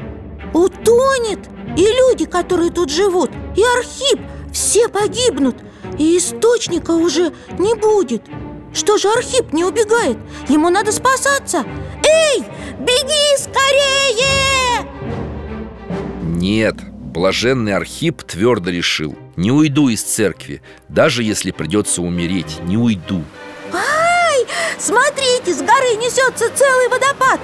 утонет 0.53 1.39
И 1.75 1.85
люди, 1.85 2.25
которые 2.25 2.71
тут 2.71 2.89
живут, 2.89 3.31
и 3.57 3.63
Архип 3.77 4.21
Все 4.53 4.87
погибнут 4.87 5.57
И 5.99 6.17
источника 6.17 6.91
уже 6.91 7.33
не 7.59 7.73
будет 7.75 8.23
Что 8.73 8.97
же 8.97 9.07
Архип 9.09 9.53
не 9.53 9.63
убегает? 9.63 10.17
Ему 10.49 10.69
надо 10.69 10.91
спасаться 10.91 11.63
Эй, 12.03 12.43
беги 12.79 13.37
скорее! 13.37 14.87
Нет, 16.23 16.75
блаженный 16.81 17.75
Архип 17.75 18.23
твердо 18.23 18.71
решил 18.71 19.15
Не 19.35 19.51
уйду 19.51 19.89
из 19.89 20.01
церкви, 20.01 20.61
даже 20.89 21.23
если 21.23 21.51
придется 21.51 22.01
умереть, 22.01 22.59
не 22.63 22.77
уйду 22.77 23.23
Ай, 23.71 24.45
смотрите, 24.79 25.53
с 25.53 25.59
горы 25.59 25.95
несется 25.97 26.45
целый 26.55 26.89
водопад 26.89 27.39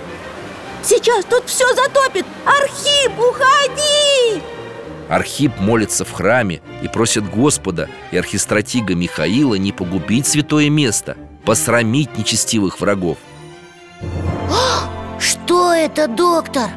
Сейчас 0.83 1.25
тут 1.25 1.43
все 1.45 1.67
затопит 1.75 2.25
Архип, 2.45 3.19
уходи! 3.19 4.58
Архип 5.09 5.59
молится 5.59 6.05
в 6.05 6.11
храме 6.11 6.61
и 6.83 6.87
просит 6.87 7.27
Господа 7.27 7.89
и 8.11 8.17
архистратига 8.17 8.93
Михаила 8.93 9.55
не 9.55 9.71
погубить 9.71 10.27
святое 10.27 10.69
место, 10.69 11.17
посрамить 11.45 12.15
нечестивых 12.17 12.79
врагов. 12.79 13.17
Что 15.19 15.73
это, 15.73 16.07
доктор? 16.07 16.69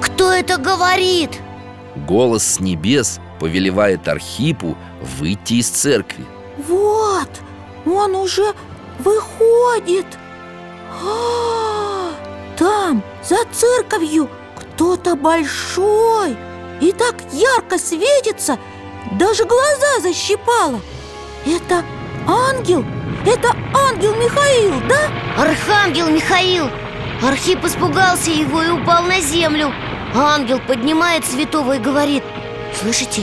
Кто 0.00 0.30
это 0.30 0.58
говорит? 0.58 1.40
Голос 2.06 2.44
с 2.44 2.60
небес 2.60 3.18
повелевает 3.40 4.08
Архипу 4.08 4.76
выйти 5.18 5.54
из 5.54 5.68
церкви. 5.68 6.24
Вот, 6.68 7.30
он 7.86 8.14
уже 8.14 8.52
выходит 8.98 10.06
А, 11.02 12.10
Там, 12.58 13.02
за 13.22 13.38
церковью, 13.52 14.28
кто-то 14.54 15.16
большой 15.16 16.36
И 16.82 16.90
так 16.90 17.14
ярко 17.32 17.78
светится, 17.78 18.58
даже 19.12 19.44
глаза 19.44 20.00
защипало 20.00 20.80
Это 21.46 21.84
ангел, 22.26 22.84
это 23.24 23.54
ангел 23.72 24.12
Михаил, 24.16 24.80
да? 24.88 25.08
Архангел 25.40 26.10
Михаил 26.10 26.68
Архип 27.22 27.64
испугался 27.64 28.32
его 28.32 28.64
и 28.64 28.70
упал 28.70 29.04
на 29.04 29.20
землю 29.20 29.72
Ангел 30.12 30.58
поднимает 30.58 31.24
святого 31.24 31.76
и 31.76 31.78
говорит 31.78 32.24
Слышите, 32.74 33.22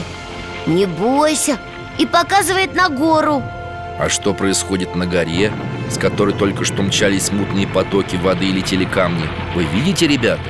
не 0.66 0.86
бойся 0.86 1.58
И 1.98 2.06
показывает 2.06 2.74
на 2.74 2.88
гору 2.88 3.42
А 3.98 4.08
что 4.08 4.32
происходит 4.32 4.94
на 4.94 5.04
горе, 5.04 5.52
с 5.90 5.98
которой 5.98 6.32
только 6.32 6.64
что 6.64 6.80
мчались 6.80 7.30
мутные 7.30 7.66
потоки 7.66 8.16
воды 8.16 8.46
и 8.46 8.52
летели 8.52 8.86
камни? 8.86 9.28
Вы 9.54 9.64
видите, 9.64 10.06
ребята? 10.06 10.40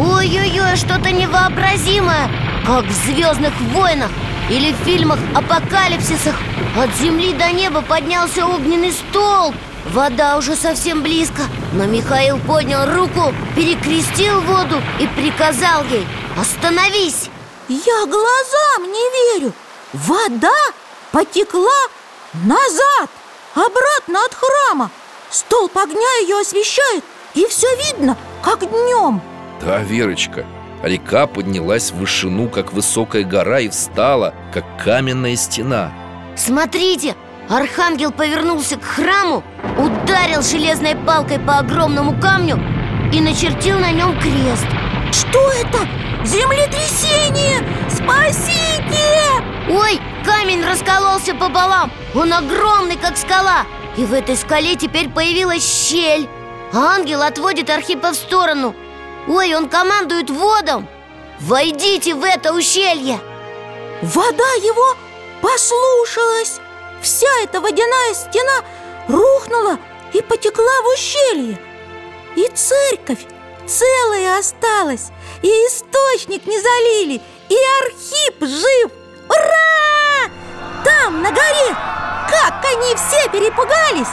Ой-ой-ой, 0.00 0.76
что-то 0.76 1.10
невообразимое 1.10 2.30
Как 2.66 2.86
в 2.86 2.90
«Звездных 2.90 3.52
войнах» 3.72 4.10
или 4.48 4.72
в 4.72 4.76
фильмах 4.76 5.18
«Апокалипсисах» 5.34 6.34
От 6.74 6.94
земли 6.96 7.34
до 7.34 7.52
неба 7.52 7.82
поднялся 7.82 8.46
огненный 8.46 8.92
столб. 8.92 9.54
Вода 9.92 10.38
уже 10.38 10.56
совсем 10.56 11.02
близко 11.02 11.42
Но 11.74 11.84
Михаил 11.84 12.38
поднял 12.38 12.86
руку, 12.94 13.34
перекрестил 13.54 14.40
воду 14.40 14.80
и 14.98 15.06
приказал 15.06 15.84
ей 15.84 16.06
«Остановись!» 16.40 17.28
Я 17.68 18.06
глазам 18.06 18.90
не 18.90 19.34
верю. 19.36 19.52
Вода 19.92 20.56
потекла 21.12 21.82
назад, 22.44 23.10
обратно 23.54 24.24
от 24.24 24.34
храма. 24.34 24.90
Столб 25.30 25.76
огня 25.76 26.18
ее 26.22 26.40
освещает, 26.40 27.04
и 27.34 27.46
все 27.46 27.68
видно, 27.76 28.16
как 28.42 28.60
днем 28.60 29.22
Да, 29.60 29.78
Верочка, 29.78 30.46
река 30.82 31.26
поднялась 31.26 31.90
в 31.90 31.98
вышину, 31.98 32.48
как 32.48 32.72
высокая 32.72 33.24
гора, 33.24 33.60
и 33.60 33.68
встала, 33.68 34.34
как 34.52 34.64
каменная 34.82 35.36
стена. 35.36 35.92
Смотрите, 36.36 37.14
архангел 37.48 38.12
повернулся 38.12 38.76
к 38.78 38.84
храму 38.84 39.42
Ударил 39.76 40.42
железной 40.42 40.96
палкой 40.96 41.38
по 41.38 41.58
огромному 41.58 42.18
камню 42.18 42.58
И 43.12 43.20
начертил 43.20 43.78
на 43.78 43.90
нем 43.90 44.18
крест. 44.20 44.66
Что 45.12 45.52
это? 45.52 45.86
Землетрясение! 46.24 47.58
Спасите! 47.90 48.80
Ой, 49.68 50.00
камень 50.24 50.64
раскололся 50.64 51.34
пополам 51.34 51.90
Он 52.14 52.32
огромный, 52.32 52.96
как 52.96 53.16
скала. 53.16 53.66
И 53.96 54.04
в 54.04 54.14
этой 54.14 54.36
скале 54.36 54.76
теперь 54.76 55.08
появилась 55.08 55.64
щель. 55.64 56.28
А 56.72 56.94
ангел 56.94 57.22
отводит 57.22 57.68
Архипа 57.68 58.12
в 58.12 58.14
сторону 58.14 58.74
Ой, 59.32 59.54
он 59.54 59.68
командует 59.68 60.28
водом! 60.28 60.88
Войдите 61.38 62.16
в 62.16 62.24
это 62.24 62.52
ущелье! 62.52 63.20
Вода 64.02 64.52
его 64.54 64.96
послушалась! 65.40 66.58
Вся 67.00 67.28
эта 67.44 67.60
водяная 67.60 68.12
стена 68.12 68.64
рухнула 69.06 69.78
и 70.12 70.20
потекла 70.20 70.82
в 70.82 70.94
ущелье! 70.94 71.60
И 72.34 72.48
церковь 72.56 73.24
целая 73.68 74.40
осталась 74.40 75.12
И 75.42 75.46
источник 75.46 76.44
не 76.46 76.60
залили 76.60 77.22
И 77.48 77.56
Архип 77.84 78.40
жив! 78.40 78.90
Ура! 79.28 80.28
Там, 80.84 81.22
на 81.22 81.30
горе, 81.30 81.76
как 82.28 82.64
они 82.64 82.96
все 82.96 83.30
перепугались! 83.30 84.08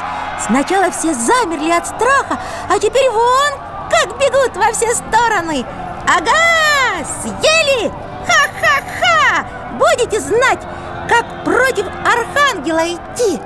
Сначала 0.45 0.91
все 0.91 1.15
замерли 1.15 1.71
от 1.71 1.88
страха 1.88 2.39
А 2.69 2.77
теперь 2.77 3.10
вон, 3.10 3.66
как 3.89 4.19
бегут 4.19 4.56
во 4.56 4.71
все 4.73 4.93
стороны. 4.93 5.65
Ага, 6.08 7.06
съели! 7.21 7.89
Ха-ха-ха! 8.26 9.78
Будете 9.78 10.19
знать, 10.19 10.62
как 11.08 11.43
против 11.43 11.86
архангела 12.06 12.93
идти. 12.93 13.39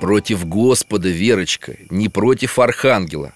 Против 0.00 0.46
Господа, 0.46 1.08
Верочка, 1.08 1.76
не 1.90 2.08
против 2.08 2.58
Архангела. 2.58 3.34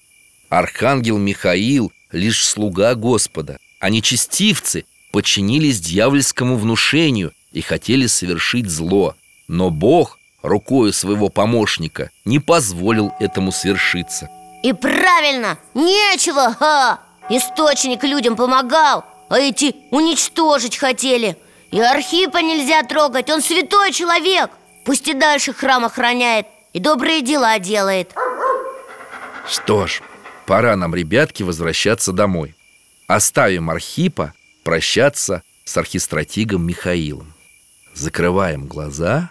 Архангел 0.49 1.17
Михаил 1.17 1.91
лишь 2.11 2.45
слуга 2.45 2.95
Господа. 2.95 3.57
А 3.79 3.89
нечестивцы 3.89 4.85
подчинились 5.11 5.81
дьявольскому 5.81 6.55
внушению 6.55 7.33
И 7.51 7.61
хотели 7.61 8.07
совершить 8.07 8.69
зло. 8.69 9.15
Но 9.49 9.69
Бог 9.69 10.19
рукою 10.41 10.93
своего 10.93 11.27
помощника 11.29 12.09
не 12.23 12.39
позволил 12.39 13.11
этому 13.19 13.51
свершиться 13.51 14.29
И 14.63 14.71
правильно, 14.71 15.57
нечего, 15.73 16.55
ха! 16.57 17.01
Источник 17.29 18.03
людям 18.03 18.35
помогал, 18.35 19.05
а 19.29 19.37
эти 19.37 19.75
уничтожить 19.91 20.77
хотели. 20.77 21.37
И 21.71 21.79
Архипа 21.79 22.37
нельзя 22.37 22.83
трогать, 22.83 23.29
он 23.29 23.41
святой 23.41 23.91
человек. 23.91 24.51
Пусть 24.85 25.07
и 25.07 25.13
дальше 25.13 25.53
храм 25.53 25.85
охраняет 25.85 26.47
и 26.71 26.79
добрые 26.79 27.21
дела 27.21 27.59
делает. 27.59 28.13
Что 29.47 29.87
ж, 29.87 30.01
пора 30.45 30.75
нам, 30.75 30.95
ребятки, 30.95 31.43
возвращаться 31.43 32.13
домой. 32.13 32.55
Оставим 33.07 33.69
Архипа 33.69 34.33
прощаться 34.63 35.43
с 35.65 35.75
архистратигом 35.77 36.65
Михаилом. 36.65 37.33
Закрываем 37.93 38.67
глаза 38.67 39.29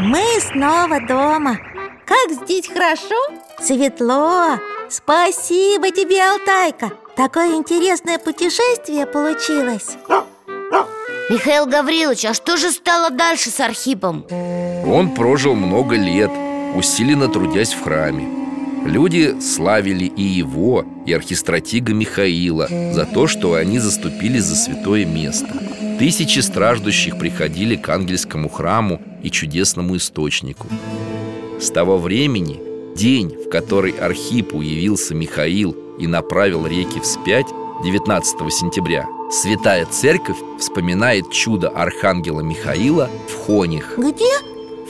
Мы 0.00 0.22
снова 0.40 1.00
дома. 1.00 1.58
Как 2.06 2.30
здесь 2.30 2.68
хорошо, 2.68 3.16
светло. 3.60 4.60
Спасибо 4.88 5.90
тебе, 5.90 6.22
Алтайка. 6.22 6.92
Такое 7.16 7.56
интересное 7.56 8.18
путешествие 8.18 9.06
получилось. 9.06 9.96
Михаил 11.30 11.66
Гаврилович, 11.66 12.26
а 12.26 12.34
что 12.34 12.56
же 12.56 12.70
стало 12.70 13.10
дальше 13.10 13.50
с 13.50 13.58
Архипом? 13.58 14.24
Он 14.86 15.14
прожил 15.16 15.54
много 15.54 15.96
лет, 15.96 16.30
усиленно 16.76 17.26
трудясь 17.26 17.72
в 17.72 17.82
храме. 17.82 18.28
Люди 18.84 19.40
славили 19.40 20.04
и 20.04 20.22
его, 20.22 20.84
и 21.06 21.12
архистратига 21.12 21.92
Михаила 21.92 22.68
За 22.68 23.04
то, 23.04 23.26
что 23.26 23.54
они 23.54 23.80
заступили 23.80 24.38
за 24.38 24.54
святое 24.54 25.04
место 25.04 25.48
Тысячи 25.98 26.38
страждущих 26.38 27.18
приходили 27.18 27.74
к 27.74 27.88
ангельскому 27.88 28.48
храму 28.48 29.02
и 29.22 29.30
чудесному 29.30 29.96
источнику. 29.96 30.68
С 31.60 31.70
того 31.70 31.98
времени 31.98 32.60
день, 32.94 33.34
в 33.34 33.50
который 33.50 33.92
Архипу 33.92 34.60
явился 34.60 35.14
Михаил 35.14 35.76
и 35.98 36.06
направил 36.06 36.66
реки 36.66 37.00
вспять 37.00 37.46
19 37.82 38.52
сентября 38.52 39.06
Святая 39.30 39.86
Церковь 39.86 40.36
вспоминает 40.58 41.30
чудо 41.32 41.68
Архангела 41.68 42.40
Михаила 42.40 43.10
в 43.28 43.46
Хонях 43.46 43.98
Где? 43.98 44.32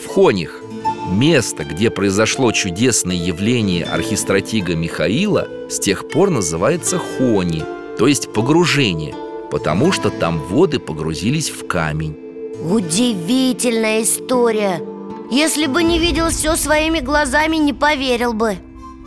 В 0.03 0.07
Хонях 0.07 0.62
Место, 1.11 1.64
где 1.64 1.90
произошло 1.90 2.53
чудесное 2.53 3.16
явление 3.16 3.85
архистратига 3.85 4.75
Михаила 4.75 5.49
С 5.71 5.79
тех 5.79 6.09
пор 6.09 6.31
называется 6.31 6.99
Хони, 6.99 7.64
то 7.99 8.07
есть 8.07 8.33
погружение 8.33 9.14
Потому 9.51 9.93
что 9.93 10.11
там 10.11 10.39
воды 10.39 10.79
погрузились 10.79 11.51
в 11.51 11.67
камень. 11.67 12.17
Удивительная 12.63 14.03
история. 14.03 14.83
Если 15.31 15.67
бы 15.67 15.83
не 15.83 15.99
видел 15.99 16.31
все 16.31 16.57
своими 16.57 17.01
глазами, 17.01 17.57
не 17.57 17.73
поверил 17.73 18.33
бы. 18.33 18.59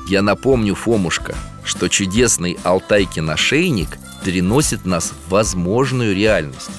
Я 0.07 0.21
напомню, 0.21 0.75
Фомушка, 0.75 1.35
что 1.63 1.87
чудесный 1.89 2.57
Алтайкин 2.63 3.29
ошейник 3.29 3.97
переносит 4.23 4.85
нас 4.85 5.11
в 5.11 5.31
возможную 5.31 6.15
реальность. 6.15 6.69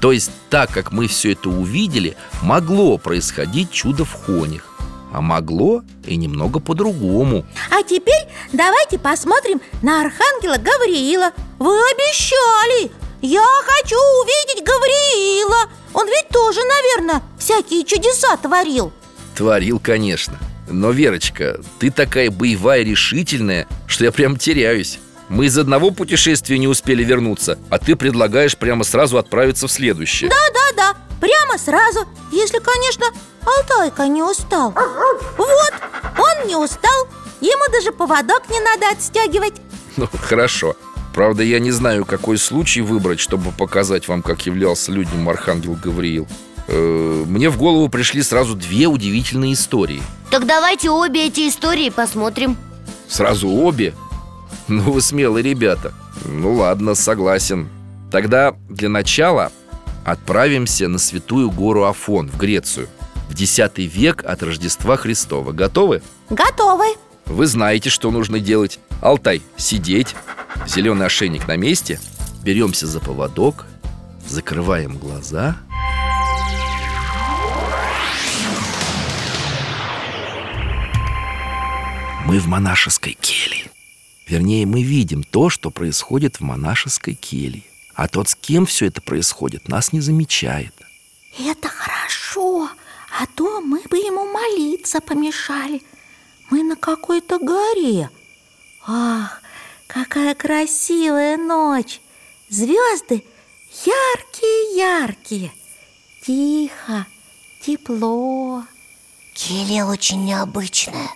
То 0.00 0.12
есть 0.12 0.30
так, 0.50 0.70
как 0.70 0.92
мы 0.92 1.08
все 1.08 1.32
это 1.32 1.48
увидели, 1.48 2.16
могло 2.42 2.98
происходить 2.98 3.70
чудо 3.70 4.04
в 4.04 4.12
Хонях. 4.12 4.64
А 5.12 5.20
могло 5.22 5.82
и 6.06 6.16
немного 6.16 6.60
по-другому. 6.60 7.46
А 7.70 7.82
теперь 7.82 8.28
давайте 8.52 8.98
посмотрим 8.98 9.60
на 9.80 10.02
Архангела 10.02 10.58
Гавриила. 10.58 11.32
Вы 11.58 11.72
обещали! 11.72 12.90
Я 13.20 13.44
хочу 13.66 13.96
увидеть 13.96 14.64
Гавриила. 14.64 15.70
Он 15.92 16.06
ведь 16.06 16.28
тоже, 16.28 16.60
наверное, 16.62 17.22
всякие 17.38 17.84
чудеса 17.84 18.36
творил. 18.36 18.92
Творил, 19.34 19.80
конечно. 19.80 20.38
Но, 20.68 20.90
Верочка, 20.90 21.60
ты 21.80 21.90
такая 21.90 22.30
боевая 22.30 22.82
решительная, 22.82 23.66
что 23.86 24.04
я 24.04 24.12
прям 24.12 24.36
теряюсь. 24.36 25.00
Мы 25.28 25.46
из 25.46 25.58
одного 25.58 25.90
путешествия 25.90 26.58
не 26.58 26.68
успели 26.68 27.04
вернуться 27.04 27.58
А 27.68 27.78
ты 27.78 27.96
предлагаешь 27.96 28.56
прямо 28.56 28.82
сразу 28.82 29.18
отправиться 29.18 29.66
в 29.66 29.72
следующее. 29.72 30.30
Да-да-да, 30.30 30.94
прямо 31.20 31.58
сразу. 31.58 32.06
Если, 32.30 32.58
конечно, 32.60 33.06
Алтайка 33.44 34.06
не 34.06 34.22
устал. 34.22 34.72
Вот, 35.36 35.74
он 36.18 36.46
не 36.46 36.56
устал. 36.56 37.08
Ему 37.40 37.72
даже 37.72 37.92
поводок 37.92 38.48
не 38.48 38.60
надо 38.60 38.90
отстегивать. 38.90 39.54
Ну, 39.96 40.08
хорошо 40.22 40.76
Правда, 41.18 41.42
я 41.42 41.58
не 41.58 41.72
знаю, 41.72 42.04
какой 42.04 42.38
случай 42.38 42.80
выбрать, 42.80 43.18
чтобы 43.18 43.50
показать 43.50 44.06
вам, 44.06 44.22
как 44.22 44.46
являлся 44.46 44.92
людям 44.92 45.28
Архангел 45.28 45.74
Гавриил. 45.74 46.28
Э, 46.68 47.24
Мне 47.26 47.50
в 47.50 47.58
голову 47.58 47.88
пришли 47.88 48.22
сразу 48.22 48.54
две 48.54 48.86
удивительные 48.86 49.54
истории. 49.54 50.00
Так 50.30 50.46
давайте 50.46 50.90
обе 50.90 51.26
эти 51.26 51.48
истории 51.48 51.90
посмотрим. 51.90 52.56
Сразу 53.08 53.48
обе? 53.48 53.94
Ну 54.68 54.92
вы 54.92 55.00
смелые 55.00 55.42
ребята. 55.42 55.92
Ну 56.24 56.54
ладно, 56.54 56.94
согласен. 56.94 57.68
Тогда 58.12 58.54
для 58.68 58.88
начала 58.88 59.50
отправимся 60.04 60.86
на 60.86 60.98
святую 60.98 61.50
гору 61.50 61.82
Афон 61.86 62.30
в 62.30 62.36
Грецию. 62.36 62.86
В 63.28 63.32
X 63.32 63.58
век 63.76 64.22
от 64.24 64.44
Рождества 64.44 64.96
Христова. 64.96 65.50
Готовы? 65.50 66.00
Готовы 66.30 66.94
Вы 67.28 67.46
знаете, 67.46 67.90
что 67.90 68.10
нужно 68.10 68.40
делать. 68.40 68.80
Алтай, 69.02 69.42
сидеть. 69.56 70.16
Зеленый 70.66 71.06
ошейник 71.06 71.46
на 71.46 71.56
месте. 71.56 72.00
Беремся 72.42 72.86
за 72.86 73.00
поводок. 73.00 73.66
Закрываем 74.26 74.96
глаза. 74.96 75.58
Мы 82.24 82.40
в 82.40 82.46
монашеской 82.46 83.16
келье. 83.20 83.70
Вернее, 84.26 84.66
мы 84.66 84.82
видим 84.82 85.22
то, 85.22 85.50
что 85.50 85.70
происходит 85.70 86.36
в 86.36 86.40
монашеской 86.40 87.14
келье. 87.14 87.62
А 87.94 88.08
тот, 88.08 88.30
с 88.30 88.34
кем 88.34 88.64
все 88.64 88.86
это 88.86 89.02
происходит, 89.02 89.68
нас 89.68 89.92
не 89.92 90.00
замечает. 90.00 90.74
Это 91.38 91.68
хорошо. 91.68 92.70
А 93.20 93.26
то 93.34 93.60
мы 93.60 93.82
бы 93.90 93.98
ему 93.98 94.30
молиться 94.32 95.00
помешали 95.00 95.82
Мы 96.50 96.62
на 96.62 96.76
какой-то 96.76 97.38
горе. 97.38 98.10
Ах, 98.86 99.42
какая 99.86 100.34
красивая 100.34 101.36
ночь. 101.36 102.00
Звезды 102.48 103.24
яркие-яркие. 103.84 105.52
Тихо, 106.22 107.06
тепло. 107.60 108.64
Келья 109.34 109.84
очень 109.84 110.24
необычная 110.24 111.08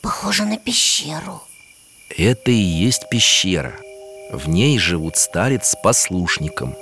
Похожа 0.00 0.44
на 0.44 0.58
пещеру. 0.58 1.42
Это 2.16 2.50
и 2.50 2.54
есть 2.54 3.08
пещера. 3.10 3.74
В 4.30 4.48
ней 4.48 4.78
живут 4.78 5.16
старец 5.16 5.70
с 5.70 5.76
послушником. 5.82 6.76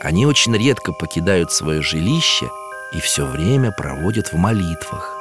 Они 0.00 0.26
очень 0.26 0.56
редко 0.56 0.92
покидают 0.92 1.50
свое 1.50 1.80
жилище 1.80 2.50
И 2.92 3.00
все 3.00 3.24
время 3.24 3.72
проводят 3.72 4.32
в 4.32 4.36
молитвах 4.36 5.13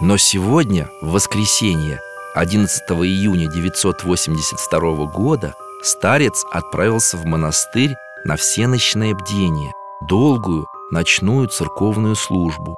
Но 0.00 0.16
сегодня, 0.16 0.88
в 1.00 1.12
воскресенье, 1.12 2.00
11 2.34 2.82
июня 2.90 3.46
982 3.48 5.06
года 5.06 5.54
Старец 5.82 6.44
отправился 6.50 7.16
в 7.16 7.24
монастырь 7.24 7.96
на 8.24 8.36
всеночное 8.36 9.14
бдение 9.14 9.72
Долгую 10.08 10.66
ночную 10.90 11.48
церковную 11.48 12.16
службу. 12.16 12.76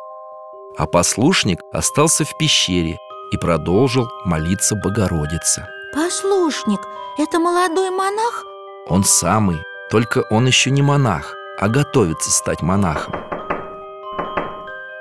А 0.77 0.87
послушник 0.87 1.61
остался 1.73 2.25
в 2.25 2.37
пещере 2.39 2.99
и 3.31 3.37
продолжил 3.37 4.09
молиться 4.25 4.75
Богородице. 4.75 5.67
Послушник, 5.95 6.81
это 7.19 7.39
молодой 7.39 7.91
монах? 7.91 8.45
Он 8.89 9.05
самый, 9.05 9.63
только 9.91 10.25
он 10.31 10.47
еще 10.47 10.71
не 10.71 10.83
монах, 10.83 11.35
а 11.59 11.69
готовится 11.69 12.31
стать 12.31 12.63
монахом. 12.63 13.15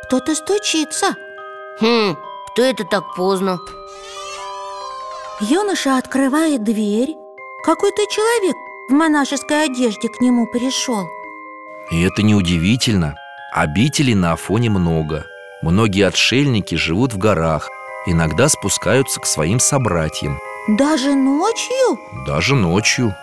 Кто-то 0.05 0.35
стучится 0.35 1.15
Хм, 1.79 2.15
кто 2.47 2.61
это 2.63 2.83
так 2.83 3.15
поздно? 3.15 3.59
Юноша 5.39 5.97
открывает 5.97 6.63
дверь 6.63 7.15
Какой-то 7.65 8.05
человек 8.07 8.55
в 8.89 8.93
монашеской 8.93 9.65
одежде 9.65 10.07
к 10.07 10.21
нему 10.21 10.45
пришел 10.45 11.09
И 11.89 12.03
это 12.03 12.21
неудивительно 12.21 13.15
Обителей 13.51 14.13
на 14.13 14.33
Афоне 14.33 14.69
много 14.69 15.25
Многие 15.61 16.05
отшельники 16.07 16.75
живут 16.75 17.13
в 17.13 17.17
горах 17.17 17.69
Иногда 18.05 18.49
спускаются 18.49 19.19
к 19.19 19.25
своим 19.25 19.59
собратьям 19.59 20.39
Даже 20.67 21.15
ночью? 21.15 21.99
Даже 22.27 22.53
ночью 22.55 23.15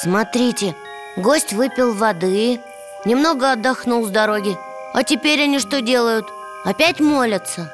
Смотрите, 0.00 0.76
гость 1.16 1.52
выпил 1.52 1.92
воды 1.92 2.60
Немного 3.04 3.52
отдохнул 3.52 4.06
с 4.06 4.10
дороги 4.10 4.56
А 4.94 5.02
теперь 5.02 5.42
они 5.42 5.58
что 5.58 5.80
делают? 5.80 6.26
Опять 6.64 7.00
молятся? 7.00 7.72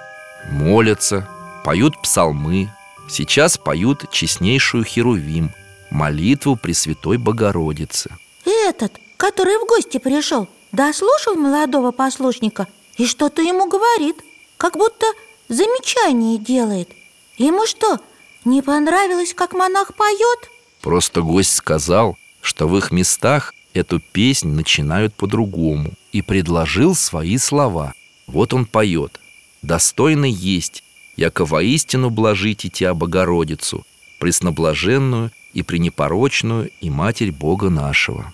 Молятся, 0.50 1.28
поют 1.64 2.00
псалмы 2.02 2.70
Сейчас 3.08 3.58
поют 3.58 4.10
честнейшую 4.10 4.84
Херувим 4.84 5.50
Молитву 5.90 6.56
Пресвятой 6.56 7.18
Богородицы. 7.18 8.10
Этот, 8.44 8.98
который 9.16 9.58
в 9.58 9.66
гости 9.68 9.98
пришел, 9.98 10.48
дослушал 10.72 11.34
молодого 11.34 11.92
послушника 11.92 12.66
и 12.96 13.06
что-то 13.06 13.42
ему 13.42 13.68
говорит 13.68 14.16
Как 14.56 14.76
будто 14.76 15.06
замечание 15.48 16.38
делает. 16.38 16.88
Ему 17.36 17.66
что, 17.66 17.98
не 18.44 18.62
понравилось, 18.62 19.34
как 19.34 19.52
монах 19.52 19.94
поет? 19.94 20.50
Просто 20.80 21.22
гость 21.22 21.52
сказал, 21.52 22.16
что 22.40 22.66
в 22.66 22.76
их 22.76 22.90
местах 22.90 23.54
эту 23.74 24.00
песнь 24.00 24.48
начинают 24.48 25.14
по-другому 25.14 25.92
И 26.12 26.22
предложил 26.22 26.94
свои 26.94 27.38
слова. 27.38 27.94
Вот 28.26 28.54
он 28.54 28.64
поет 28.66 29.20
«Достойно 29.62 30.26
есть, 30.26 30.82
яко 31.16 31.44
воистину 31.44 32.10
блажите 32.10 32.68
тебя, 32.68 32.94
Богородицу, 32.94 33.84
Пресноблаженную 34.18 35.30
и 35.52 35.62
пренепорочную 35.62 36.70
и 36.80 36.90
Матерь 36.90 37.32
Бога 37.32 37.70
нашего». 37.70 38.32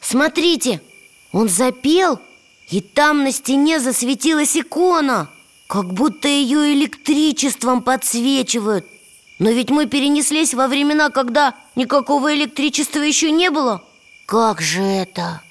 Смотрите, 0.00 0.80
он 1.32 1.48
запел, 1.48 2.20
и 2.70 2.80
там 2.80 3.24
на 3.24 3.32
стене 3.32 3.80
засветилась 3.80 4.56
икона 4.56 5.28
Как 5.66 5.92
будто 5.92 6.28
ее 6.28 6.74
электричеством 6.74 7.82
подсвечивают 7.82 8.86
Но 9.38 9.50
ведь 9.50 9.70
мы 9.70 9.86
перенеслись 9.86 10.54
во 10.54 10.68
времена, 10.68 11.10
когда 11.10 11.54
никакого 11.76 12.34
электричества 12.34 13.00
еще 13.00 13.30
не 13.30 13.50
было 13.50 13.82
Как 14.26 14.60
же 14.60 14.82
это? 14.82 15.42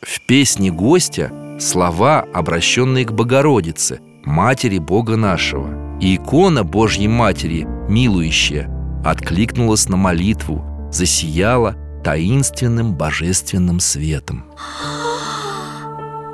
В 0.00 0.20
песне 0.20 0.70
гостя 0.70 1.32
слова, 1.60 2.20
обращенные 2.34 3.04
к 3.04 3.12
Богородице, 3.12 4.00
Матери 4.26 4.78
Бога 4.78 5.16
нашего. 5.16 5.98
И 6.00 6.16
икона 6.16 6.64
Божьей 6.64 7.06
Матери, 7.06 7.64
милующая, 7.88 8.68
откликнулась 9.04 9.88
на 9.88 9.96
молитву, 9.96 10.64
засияла 10.90 11.76
таинственным 12.04 12.94
божественным 12.94 13.78
светом. 13.78 14.44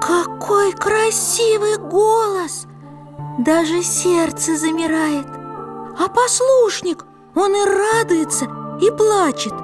Какой 0.01 0.73
красивый 0.73 1.77
голос! 1.77 2.67
Даже 3.39 3.83
сердце 3.83 4.57
замирает. 4.57 5.27
А 5.99 6.09
послушник, 6.09 7.05
он 7.35 7.53
и 7.55 7.65
радуется, 7.67 8.47
и 8.81 8.91
плачет. 8.91 9.55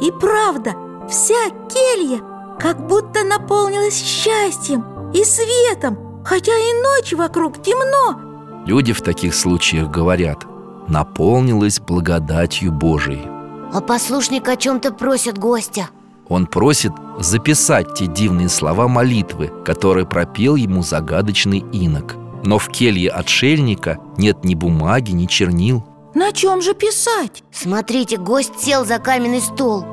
И 0.00 0.10
правда, 0.10 0.74
вся 1.08 1.50
келья 1.68 2.20
как 2.58 2.86
будто 2.86 3.24
наполнилась 3.24 4.02
счастьем 4.02 5.12
и 5.12 5.22
светом 5.22 6.13
Хотя 6.24 6.52
и 6.52 6.82
ночь 6.82 7.12
вокруг 7.12 7.62
темно. 7.62 8.64
Люди 8.66 8.92
в 8.92 9.02
таких 9.02 9.34
случаях 9.34 9.90
говорят 9.90 10.46
Наполнилась 10.88 11.80
благодатью 11.80 12.72
Божией 12.72 13.28
А 13.72 13.80
послушник 13.82 14.48
о 14.48 14.56
чем-то 14.56 14.92
просит 14.92 15.38
гостя. 15.38 15.90
Он 16.28 16.46
просит 16.46 16.92
записать 17.18 17.94
те 17.94 18.06
дивные 18.06 18.48
слова 18.48 18.88
молитвы, 18.88 19.52
которые 19.64 20.06
пропел 20.06 20.56
ему 20.56 20.82
загадочный 20.82 21.64
инок. 21.72 22.16
Но 22.42 22.58
в 22.58 22.68
келье 22.68 23.10
отшельника 23.10 23.98
нет 24.16 24.44
ни 24.44 24.54
бумаги, 24.54 25.12
ни 25.12 25.26
чернил. 25.26 25.84
На 26.14 26.32
чем 26.32 26.62
же 26.62 26.72
писать? 26.72 27.42
Смотрите, 27.52 28.16
гость 28.16 28.58
сел 28.60 28.86
за 28.86 28.98
каменный 28.98 29.40
стол. 29.42 29.84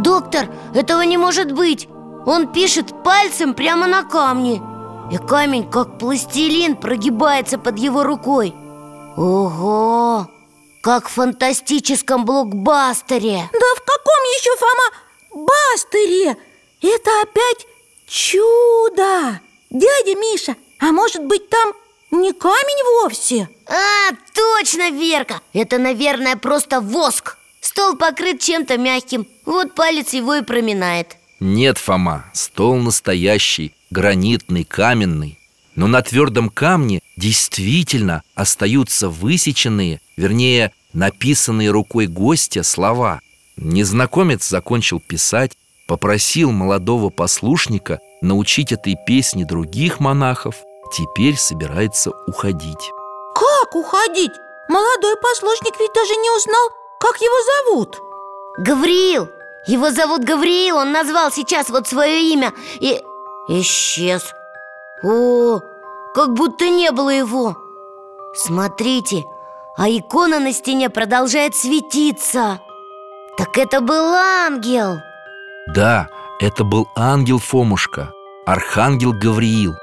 Доктор, 0.00 0.48
этого 0.74 1.00
не 1.02 1.16
может 1.16 1.52
быть. 1.52 1.88
Он 2.26 2.52
пишет 2.52 3.02
пальцем 3.02 3.54
прямо 3.54 3.86
на 3.86 4.02
камне 4.02 4.60
И 5.10 5.18
камень, 5.18 5.70
как 5.70 5.98
пластилин, 5.98 6.76
прогибается 6.76 7.58
под 7.58 7.78
его 7.78 8.02
рукой 8.02 8.54
Ого! 9.16 10.28
Как 10.82 11.08
в 11.08 11.12
фантастическом 11.12 12.24
блокбастере 12.24 13.48
Да 13.52 13.66
в 13.76 13.80
каком 13.80 14.22
еще, 14.34 14.50
Фома, 14.56 15.46
бастере? 15.46 16.36
Это 16.82 17.10
опять 17.22 17.66
чудо! 18.08 19.40
Дядя 19.70 20.18
Миша, 20.18 20.56
а 20.80 20.86
может 20.92 21.24
быть 21.24 21.48
там 21.50 21.72
не 22.10 22.32
камень 22.32 23.02
вовсе? 23.02 23.48
А, 23.66 24.12
точно, 24.34 24.90
Верка! 24.90 25.40
Это, 25.52 25.78
наверное, 25.78 26.36
просто 26.36 26.80
воск 26.80 27.36
Стол 27.60 27.96
покрыт 27.96 28.40
чем-то 28.40 28.76
мягким 28.78 29.26
Вот 29.44 29.74
палец 29.74 30.12
его 30.12 30.34
и 30.34 30.42
проминает 30.42 31.16
Нет, 31.40 31.78
Фома, 31.78 32.24
стол 32.32 32.76
настоящий, 32.76 33.74
гранитный, 33.96 34.64
каменный 34.64 35.38
Но 35.74 35.86
на 35.86 36.02
твердом 36.02 36.50
камне 36.50 37.00
действительно 37.16 38.22
остаются 38.34 39.08
высеченные, 39.08 40.02
вернее, 40.18 40.72
написанные 40.92 41.70
рукой 41.70 42.06
гостя 42.06 42.62
слова 42.62 43.20
Незнакомец 43.56 44.46
закончил 44.46 45.00
писать, 45.00 45.56
попросил 45.88 46.52
молодого 46.52 47.08
послушника 47.08 48.00
научить 48.20 48.70
этой 48.70 48.96
песне 49.06 49.46
других 49.46 49.98
монахов 49.98 50.56
Теперь 50.92 51.36
собирается 51.36 52.10
уходить 52.26 52.90
Как 53.34 53.74
уходить? 53.74 54.32
Молодой 54.68 55.16
послушник 55.22 55.72
ведь 55.80 55.94
даже 55.94 56.16
не 56.16 56.30
узнал, 56.36 56.68
как 57.00 57.16
его 57.22 57.70
зовут 57.72 57.98
Гавриил! 58.58 59.30
Его 59.66 59.90
зовут 59.90 60.22
Гавриил, 60.22 60.76
он 60.76 60.92
назвал 60.92 61.32
сейчас 61.32 61.70
вот 61.70 61.88
свое 61.88 62.30
имя 62.30 62.52
и... 62.78 63.00
исчез. 63.48 64.34
О, 65.02 65.60
как 66.14 66.34
будто 66.34 66.68
не 66.68 66.90
было 66.90 67.10
его. 67.10 67.56
Смотрите, 68.34 69.24
а 69.76 69.88
икона 69.88 70.40
на 70.40 70.52
стене 70.52 70.90
продолжает 70.90 71.54
светиться. 71.54 72.60
Так 73.36 73.58
это 73.58 73.80
был 73.80 74.14
ангел. 74.14 74.98
Да, 75.74 76.08
это 76.40 76.64
был 76.64 76.88
ангел 76.96 77.38
Фомушка, 77.38 78.12
архангел 78.46 79.12
Гавриил. 79.12 79.74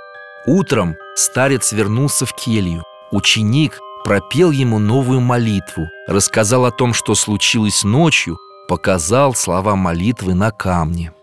Утром 0.46 0.96
старец 1.16 1.72
вернулся 1.72 2.26
в 2.26 2.34
келью. 2.34 2.84
Ученик 3.12 3.80
пропел 4.04 4.50
ему 4.50 4.80
новую 4.80 5.22
молитву 5.22 5.88
Рассказал 6.08 6.66
о 6.66 6.72
том, 6.72 6.94
что 6.94 7.14
случилось 7.14 7.84
ночью 7.84 8.38
Показал 8.68 9.36
слова 9.36 9.76
молитвы 9.76 10.34
на 10.34 10.50
камне 10.50 11.14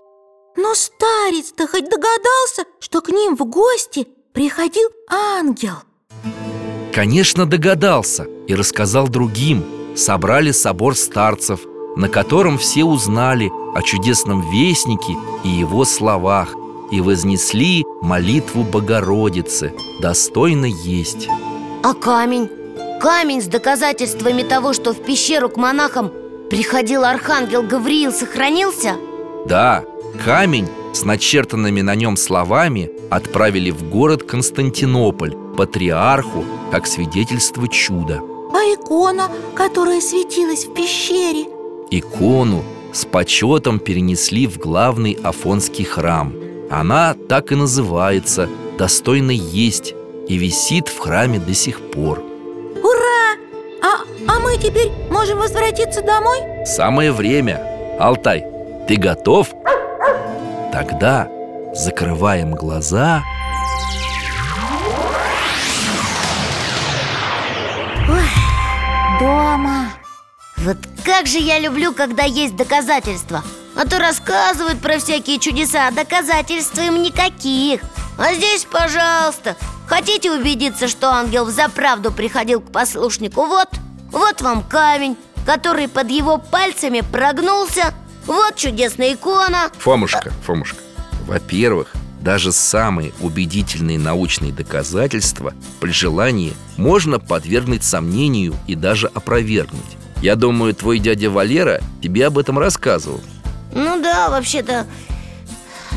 Но 0.71 0.77
старец-то 0.77 1.67
хоть 1.67 1.91
догадался, 1.91 2.63
что 2.79 3.01
к 3.01 3.09
ним 3.09 3.35
в 3.37 3.45
гости 3.45 4.07
приходил 4.33 4.89
ангел 5.09 5.83
Конечно, 6.95 7.45
догадался 7.45 8.29
и 8.47 8.55
рассказал 8.55 9.09
другим 9.09 9.65
Собрали 9.97 10.53
собор 10.53 10.95
старцев 10.95 11.59
На 11.97 12.09
котором 12.09 12.57
все 12.57 12.85
узнали 12.85 13.51
о 13.75 13.83
чудесном 13.83 14.49
вестнике 14.49 15.17
и 15.43 15.49
его 15.49 15.85
словах 15.85 16.55
И 16.93 17.01
вознесли 17.01 17.85
молитву 18.01 18.63
Богородице 18.63 19.75
Достойно 20.01 20.67
есть 20.67 21.29
А 21.83 21.95
камень? 21.95 22.49
Камень 23.01 23.43
с 23.43 23.47
доказательствами 23.47 24.45
того, 24.45 24.73
что 24.73 24.93
в 24.93 25.03
пещеру 25.03 25.49
к 25.49 25.57
монахам 25.57 26.13
приходил 26.49 27.03
архангел 27.03 27.65
Гавриил, 27.65 28.13
сохранился? 28.13 28.95
Да, 29.47 29.85
камень 30.25 30.69
с 30.93 31.05
начертанными 31.05 31.81
на 31.81 31.95
нем 31.95 32.17
словами 32.17 32.91
отправили 33.11 33.71
в 33.71 33.89
город 33.89 34.23
Константинополь 34.23 35.35
Патриарху 35.57 36.45
как 36.71 36.87
свидетельство 36.87 37.67
чуда 37.69 38.21
А 38.53 38.59
икона, 38.75 39.31
которая 39.55 40.01
светилась 40.01 40.67
в 40.67 40.75
пещере 40.75 41.47
Икону 41.91 42.63
с 42.93 43.05
почетом 43.05 43.79
перенесли 43.79 44.47
в 44.47 44.59
главный 44.59 45.17
Афонский 45.23 45.85
храм 45.85 46.35
Она 46.71 47.15
так 47.29 47.53
и 47.53 47.55
называется 47.55 48.49
«Достойно 48.79 49.31
есть» 49.31 49.95
и 50.29 50.37
висит 50.37 50.89
в 50.89 50.99
храме 50.99 51.39
до 51.39 51.55
сих 51.55 51.81
пор 51.81 52.23
Ура! 52.83 53.37
А, 53.83 54.05
а 54.29 54.41
мы 54.41 54.57
теперь 54.59 54.91
можем 55.11 55.39
возвратиться 55.39 56.03
домой? 56.03 56.39
Самое 56.67 57.11
время 57.13 57.63
Алтай, 57.99 58.45
ты 58.87 58.97
готов? 58.97 59.49
Тогда 60.73 61.29
закрываем 61.75 62.53
глаза. 62.53 63.23
Дома. 69.19 69.87
Вот 70.59 70.79
как 71.05 71.27
же 71.27 71.39
я 71.39 71.59
люблю, 71.59 71.93
когда 71.93 72.23
есть 72.23 72.55
доказательства. 72.55 73.43
А 73.77 73.85
то 73.85 73.99
рассказывают 73.99 74.81
про 74.81 74.99
всякие 74.99 75.39
чудеса, 75.39 75.89
а 75.89 75.91
доказательств 75.91 76.79
им 76.79 77.03
никаких. 77.03 77.81
А 78.17 78.35
здесь, 78.35 78.65
пожалуйста, 78.65 79.57
хотите 79.87 80.31
убедиться, 80.31 80.87
что 80.87 81.11
ангел 81.11 81.47
взаправду 81.47 82.13
приходил 82.13 82.61
к 82.61 82.71
послушнику? 82.71 83.47
Вот, 83.47 83.69
вот 84.13 84.41
вам 84.41 84.63
камень, 84.63 85.17
который 85.45 85.89
под 85.89 86.11
его 86.11 86.39
пальцами 86.39 87.01
прогнулся 87.01 87.93
Вот 88.27 88.57
чудесная 88.57 89.15
икона 89.15 89.71
Фомушка, 89.79 90.33
Фомушка 90.45 90.79
Во-первых, 91.27 91.93
Даже 92.21 92.53
самые 92.53 93.13
убедительные 93.21 93.99
научные 93.99 94.53
доказательства 94.53 95.55
при 95.81 95.91
желании 95.91 96.53
можно 96.77 97.19
подвергнуть 97.19 97.83
сомнению 97.83 98.55
и 98.67 98.75
даже 98.75 99.07
опровергнуть. 99.07 99.97
Я 100.21 100.37
думаю, 100.37 100.75
твой 100.75 100.99
дядя 100.99 101.31
Валера 101.31 101.81
тебе 102.03 102.27
об 102.27 102.37
этом 102.37 102.59
рассказывал. 102.59 103.23
Ну 103.75 104.03
да, 104.03 104.29
вообще-то 104.29 104.87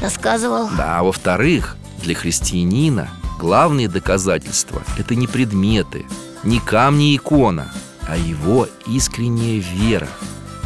рассказывал 0.01 0.69
Да, 0.77 0.99
а 0.99 1.03
во-вторых, 1.03 1.75
для 2.01 2.15
христианина 2.15 3.09
главные 3.39 3.89
доказательства– 3.89 4.81
это 4.97 5.15
не 5.15 5.27
предметы, 5.27 6.05
не 6.43 6.59
камни 6.59 7.11
и 7.11 7.17
икона, 7.17 7.73
а 8.07 8.15
его 8.15 8.69
искренняя 8.87 9.59
вера. 9.61 10.07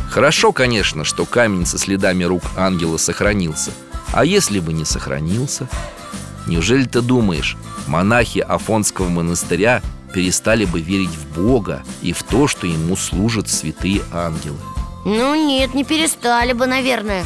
Хорошо, 0.09 0.51
конечно, 0.51 1.03
что 1.03 1.25
камень 1.25 1.65
со 1.65 1.77
следами 1.77 2.23
рук 2.23 2.43
ангела 2.55 2.97
сохранился. 2.97 3.71
А 4.13 4.23
если 4.25 4.59
бы 4.59 4.73
не 4.73 4.85
сохранился? 4.85 5.67
Неужели 6.47 6.85
ты 6.85 7.01
думаешь, 7.01 7.57
монахи 7.87 8.39
Афонского 8.39 9.09
монастыря 9.09 9.81
перестали 10.13 10.65
бы 10.65 10.79
верить 10.79 11.09
в 11.09 11.35
Бога 11.35 11.83
и 12.01 12.13
в 12.13 12.23
то, 12.23 12.47
что 12.47 12.65
ему 12.65 12.95
служат 12.95 13.49
святые 13.49 14.01
ангелы? 14.13 14.57
Ну 15.05 15.35
нет, 15.35 15.73
не 15.73 15.83
перестали 15.83 16.53
бы, 16.53 16.65
наверное 16.67 17.23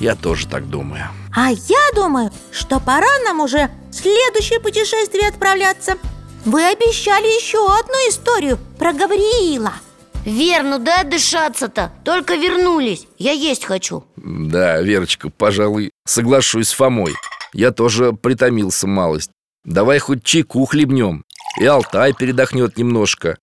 Я 0.00 0.14
тоже 0.16 0.46
так 0.48 0.68
думаю 0.68 1.08
А 1.34 1.50
я 1.50 1.94
думаю, 1.94 2.32
что 2.50 2.80
пора 2.80 3.06
нам 3.24 3.40
уже 3.40 3.70
в 3.90 3.94
следующее 3.94 4.58
путешествие 4.60 5.28
отправляться 5.28 5.96
Вы 6.44 6.64
обещали 6.64 7.26
еще 7.26 7.58
одну 7.58 7.94
историю 8.08 8.58
про 8.78 8.92
Гавриила 8.92 9.74
Вер, 10.24 10.62
ну 10.64 10.78
дай 10.78 11.02
отдышаться-то? 11.02 11.92
Только 12.04 12.34
вернулись, 12.34 13.06
я 13.18 13.32
есть 13.32 13.64
хочу. 13.64 14.04
Да, 14.16 14.80
Верочка, 14.82 15.30
пожалуй, 15.30 15.92
соглашусь 16.06 16.68
с 16.68 16.72
Фомой. 16.72 17.14
Я 17.52 17.70
тоже 17.70 18.12
притомился 18.12 18.86
малость. 18.86 19.30
Давай 19.64 19.98
хоть 19.98 20.22
чайку 20.22 20.64
хлебнем. 20.66 21.24
И 21.58 21.64
Алтай 21.64 22.12
передохнет 22.12 22.76
немножко. 22.76 23.38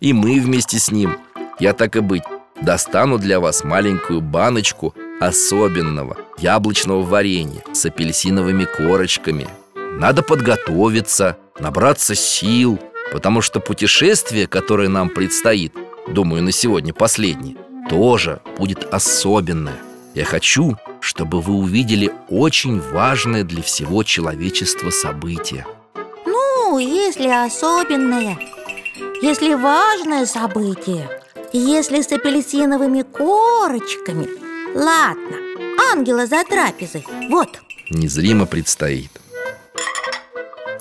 И 0.00 0.12
мы 0.12 0.40
вместе 0.40 0.78
с 0.78 0.90
ним. 0.90 1.18
Я 1.58 1.72
так 1.72 1.96
и 1.96 2.00
быть. 2.00 2.22
Достану 2.60 3.18
для 3.18 3.38
вас 3.38 3.62
маленькую 3.64 4.20
баночку 4.22 4.94
особенного 5.20 6.16
яблочного 6.38 7.02
варенья 7.02 7.62
с 7.72 7.84
апельсиновыми 7.86 8.64
корочками. 8.64 9.46
Надо 9.74 10.22
подготовиться, 10.22 11.36
набраться 11.58 12.14
сил 12.14 12.78
Потому 13.12 13.40
что 13.40 13.60
путешествие, 13.60 14.46
которое 14.46 14.88
нам 14.88 15.08
предстоит 15.10 15.72
Думаю, 16.08 16.42
на 16.42 16.52
сегодня 16.52 16.94
последнее 16.94 17.56
Тоже 17.88 18.40
будет 18.58 18.84
особенное. 18.92 19.78
Я 20.14 20.24
хочу, 20.24 20.76
чтобы 21.00 21.40
вы 21.40 21.54
увидели 21.54 22.10
очень 22.28 22.80
важное 22.80 23.44
для 23.44 23.62
всего 23.62 24.02
человечества 24.02 24.90
событие. 24.90 25.66
Ну, 26.24 26.78
если 26.78 27.28
особенное 27.28 28.38
Если 29.20 29.54
важное 29.54 30.26
событие 30.26 31.08
Если 31.52 32.00
с 32.00 32.12
апельсиновыми 32.12 33.02
корочками. 33.02 34.28
Ладно, 34.74 35.36
ангела 35.92 36.26
за 36.26 36.44
трапезой. 36.44 37.04
Вот, 37.28 37.60
Незримо 37.90 38.46
предстоит 38.46 39.10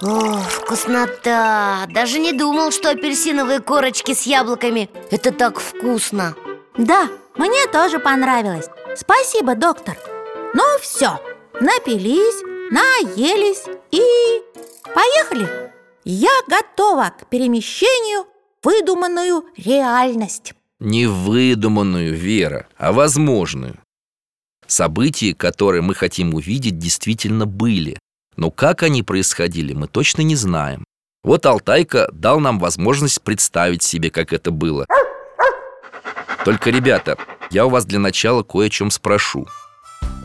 О, 0.02 0.40
вкуснота! 0.42 1.86
Даже 1.90 2.20
не 2.20 2.34
думал, 2.34 2.72
что 2.72 2.90
апельсиновые 2.90 3.60
корочки 3.60 4.14
с 4.14 4.24
яблоками. 4.24 4.90
Это 5.12 5.32
так 5.32 5.60
вкусно. 5.60 6.36
Да, 6.78 7.08
мне 7.36 7.68
тоже 7.72 8.00
понравилось. 8.00 8.68
Спасибо, 8.96 9.56
доктор. 9.56 9.98
Ну 10.54 10.64
все, 10.82 11.20
напились, 11.60 12.42
наелись 12.72 13.64
и... 13.92 14.42
Поехали! 14.94 15.72
Я 16.04 16.32
готова 16.48 17.14
к 17.18 17.28
перемещению 17.28 18.26
в 18.62 18.66
выдуманную 18.66 19.46
реальность. 19.58 20.54
Не 20.80 21.08
выдуманную, 21.08 22.14
Вера, 22.14 22.68
а 22.78 22.92
возможную. 22.92 23.80
События, 24.68 25.34
которые 25.34 25.82
мы 25.82 25.96
хотим 25.96 26.34
увидеть, 26.34 26.78
действительно 26.78 27.46
были 27.46 27.98
Но 28.38 28.52
как 28.52 28.84
они 28.84 29.04
происходили, 29.04 29.74
мы 29.74 29.88
точно 29.88 30.22
не 30.22 30.36
знаем. 30.36 30.84
Вот 31.24 31.46
Алтайка 31.46 32.10
дал 32.12 32.40
нам 32.40 32.60
возможность 32.60 33.22
представить 33.22 33.82
себе, 33.82 34.12
как 34.12 34.34
это 34.34 34.52
было. 34.52 34.86
Только, 36.44 36.70
ребята, 36.70 37.18
я 37.50 37.66
у 37.66 37.70
вас 37.70 37.86
для 37.86 38.00
начала 38.00 38.44
кое 38.44 38.68
о 38.68 38.70
чем 38.70 38.92
спрошу. 38.92 39.48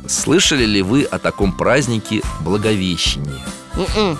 Слышали 0.06 0.64
ли 0.64 0.82
вы 0.82 1.04
о 1.04 1.18
таком 1.18 1.52
празднике 1.56 2.20
Благовещение? 2.42 3.42
М-м, 3.74 4.18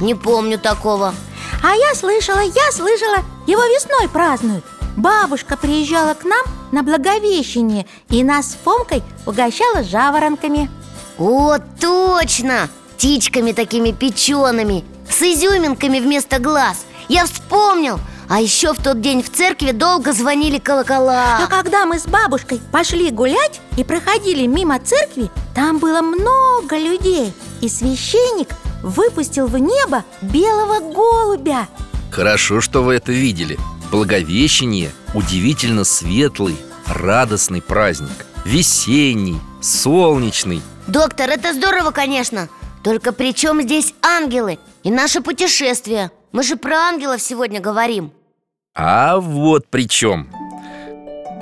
Не 0.00 0.14
помню 0.14 0.58
такого. 0.58 1.14
А 1.62 1.74
я 1.74 1.94
слышала, 1.94 2.40
я 2.40 2.72
слышала, 2.72 3.18
его 3.46 3.62
весной 3.66 4.08
празднуют. 4.08 4.64
Бабушка 4.96 5.56
приезжала 5.56 6.14
к 6.14 6.24
нам 6.24 6.44
на 6.72 6.82
Благовещение 6.82 7.86
И 8.08 8.24
нас 8.24 8.52
с 8.52 8.58
Фомкой 8.64 9.02
угощала 9.26 9.84
жаворонками. 9.84 10.68
О, 11.18 11.58
точно! 11.80 12.68
Птичками 12.98 13.52
такими 13.52 13.92
печеными 13.92 14.84
С 15.08 15.22
изюминками 15.22 16.00
вместо 16.00 16.40
глаз. 16.40 16.84
Я 17.08 17.26
вспомнил! 17.26 18.00
А 18.28 18.40
еще 18.40 18.74
в 18.74 18.82
тот 18.82 19.00
день 19.00 19.22
в 19.22 19.30
церкви 19.30 19.70
долго 19.70 20.12
звонили 20.12 20.56
А 20.56 20.60
колокола 20.60 21.46
когда 21.48 21.86
мы 21.86 22.00
с 22.00 22.06
бабушкой 22.06 22.60
пошли 22.72 23.12
гулять 23.12 23.60
и 23.76 23.84
проходили 23.84 24.46
мимо 24.46 24.80
церкви, 24.80 25.30
там 25.54 25.78
было 25.78 26.02
много 26.02 26.76
людей 26.76 27.32
И 27.60 27.68
священник 27.68 28.48
выпустил 28.82 29.46
в 29.46 29.56
небо 29.56 30.04
белого 30.20 30.80
голубя. 30.92 31.68
Хорошо, 32.10 32.60
что 32.60 32.82
вы 32.82 32.94
это 32.94 33.12
видели. 33.12 33.60
Благовещение– 33.92 34.90
удивительно 35.14 35.84
светлый, 35.84 36.56
радостный 36.88 37.62
праздник. 37.62 38.26
Весенний, 38.44 39.38
солнечный. 39.60 40.62
Доктор, 40.88 41.30
это 41.30 41.52
здорово, 41.54 41.92
конечно 41.92 42.48
Только 42.88 43.12
при 43.12 43.34
чем 43.34 43.60
здесь 43.60 43.92
ангелы 44.00 44.58
и 44.82 44.90
наше 44.90 45.20
путешествие? 45.20 46.10
Мы 46.32 46.42
же 46.42 46.56
про 46.56 46.74
ангелов 46.88 47.20
сегодня 47.20 47.60
говорим 47.60 48.12
А 48.74 49.18
вот 49.20 49.68
при 49.68 49.86
чем 49.86 50.30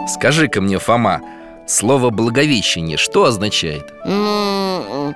Скажи-ка 0.08 0.60
мне, 0.60 0.80
Фома, 0.80 1.20
слово 1.68 2.10
«благовещение» 2.10 2.96
что 2.96 3.26
означает? 3.26 3.84
М, 4.04 5.14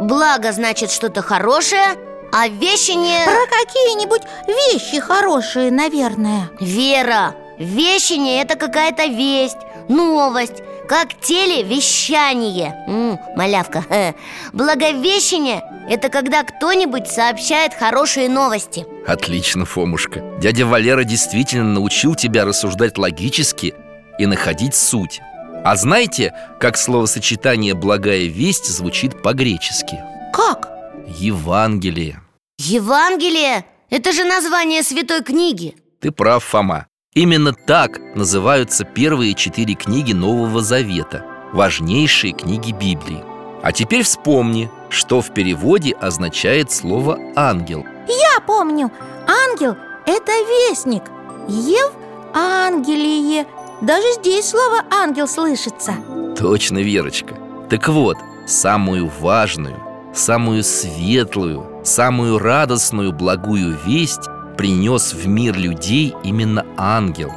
Благо 0.00 0.50
значит 0.52 0.90
что-то 0.90 1.20
хорошее, 1.20 1.98
а 2.32 2.48
вещение... 2.48 3.26
Про 3.26 3.46
какие-нибудь 3.58 4.22
вещи 4.46 4.98
хорошие, 4.98 5.70
наверное 5.70 6.48
Вера, 6.58 7.34
вещение 7.58 8.40
это 8.40 8.56
какая-то 8.56 9.04
весть, 9.04 9.58
новость 9.90 10.62
Как 10.88 11.20
телевещание. 11.20 12.84
М, 12.86 13.18
Малявка. 13.36 14.14
Благовещение 14.52 15.62
это 15.88 16.08
когда 16.08 16.42
кто-нибудь 16.42 17.06
сообщает 17.06 17.72
хорошие 17.72 18.28
новости. 18.28 18.84
Отлично, 19.06 19.64
Фомушка. 19.64 20.20
Дядя 20.40 20.66
Валера 20.66 21.04
действительно 21.04 21.74
научил 21.74 22.14
тебя 22.14 22.44
рассуждать 22.44 22.98
логически 22.98 23.74
и 24.18 24.26
находить 24.26 24.74
суть. 24.74 25.20
А 25.64 25.76
знаете, 25.76 26.34
как 26.60 26.76
словосочетание 26.76 27.74
«благая 27.74 28.26
весть» 28.26 28.66
звучит 28.66 29.22
по-гречески? 29.22 29.98
Как? 30.32 30.68
Евангелие. 31.06 32.20
Евангелие? 32.58 33.64
Это 33.90 34.12
же 34.12 34.24
название 34.24 34.82
святой 34.82 35.22
книги. 35.22 35.76
Ты 36.00 36.10
прав, 36.10 36.42
Фома 36.44 36.86
Именно 37.16 37.54
так 37.54 37.98
называются 38.14 38.84
первые 38.84 39.32
четыре 39.32 39.72
книги 39.72 40.12
Нового 40.12 40.60
Завета 40.60 41.24
Важнейшие 41.54 42.34
книги 42.34 42.72
Библии. 42.72 43.24
А 43.62 43.72
теперь 43.72 44.02
вспомни, 44.02 44.70
что 44.90 45.22
в 45.22 45.32
переводе 45.32 45.94
означает 45.94 46.70
слово 46.70 47.18
«ангел» 47.34 47.86
Я 48.06 48.40
помню, 48.46 48.92
ангел– 49.26 49.76
это 50.06 50.30
вестник. 50.30 51.04
Ев– 51.48 51.90
ангелие. 52.34 53.46
Даже 53.80 54.12
здесь 54.20 54.50
слово 54.50 54.84
«ангел» 54.90 55.26
слышится. 55.26 55.94
Точно, 56.38 56.80
Верочка. 56.80 57.34
Так 57.70 57.88
вот, 57.88 58.18
самую 58.46 59.10
важную, 59.20 59.82
самую 60.14 60.62
светлую, 60.62 61.80
самую 61.82 62.38
радостную 62.38 63.14
благую 63.14 63.74
весть 63.86 64.28
принес 64.56 65.12
в 65.12 65.26
мир 65.26 65.56
людей 65.56 66.14
именно 66.24 66.66
ангел 66.76 67.32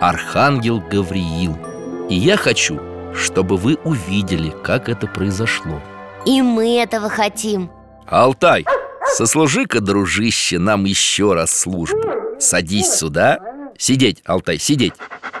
Архангел 0.00 0.80
Гавриил. 0.80 1.56
И 2.08 2.16
я 2.16 2.36
хочу, 2.36 2.80
чтобы 3.14 3.56
вы 3.56 3.76
увидели, 3.84 4.52
как 4.64 4.88
это 4.88 5.06
произошло. 5.06 5.80
И 6.26 6.42
мы 6.42 6.78
этого 6.78 7.08
хотим. 7.08 7.70
Алтай, 8.06 8.66
сослужи-ка, 9.16 9.80
дружище, 9.80 10.58
нам 10.58 10.84
еще 10.84 11.34
раз 11.34 11.56
службу. 11.56 12.02
Садись 12.40 12.92
сюда. 12.92 13.38
Сидеть, 13.78 14.22
Алтай, 14.24 14.58
сидеть. 14.58 14.94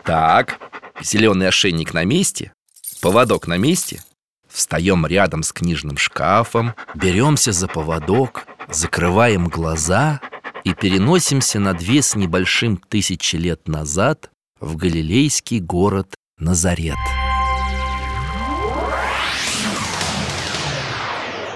Так, 0.04 0.58
зеленый 1.00 1.48
ошейник 1.48 1.92
на 1.92 2.04
месте 2.04 2.52
Поводок 3.00 3.46
на 3.46 3.56
месте. 3.56 4.00
Встаем 4.48 5.06
рядом 5.06 5.42
с 5.42 5.52
книжным 5.52 5.96
шкафом 5.96 6.74
Беремся 6.94 7.52
за 7.52 7.68
поводок 7.68 8.44
Закрываем 8.68 9.48
глаза 9.48 10.20
И 10.64 10.74
переносимся 10.74 11.58
на 11.58 11.74
две 11.74 12.02
с 12.02 12.14
небольшим 12.14 12.76
тысячи 12.76 13.34
лет 13.36 13.66
назад 13.66 14.30
В 14.60 14.76
галилейский 14.76 15.58
город 15.58 16.14
Назарет. 16.38 16.96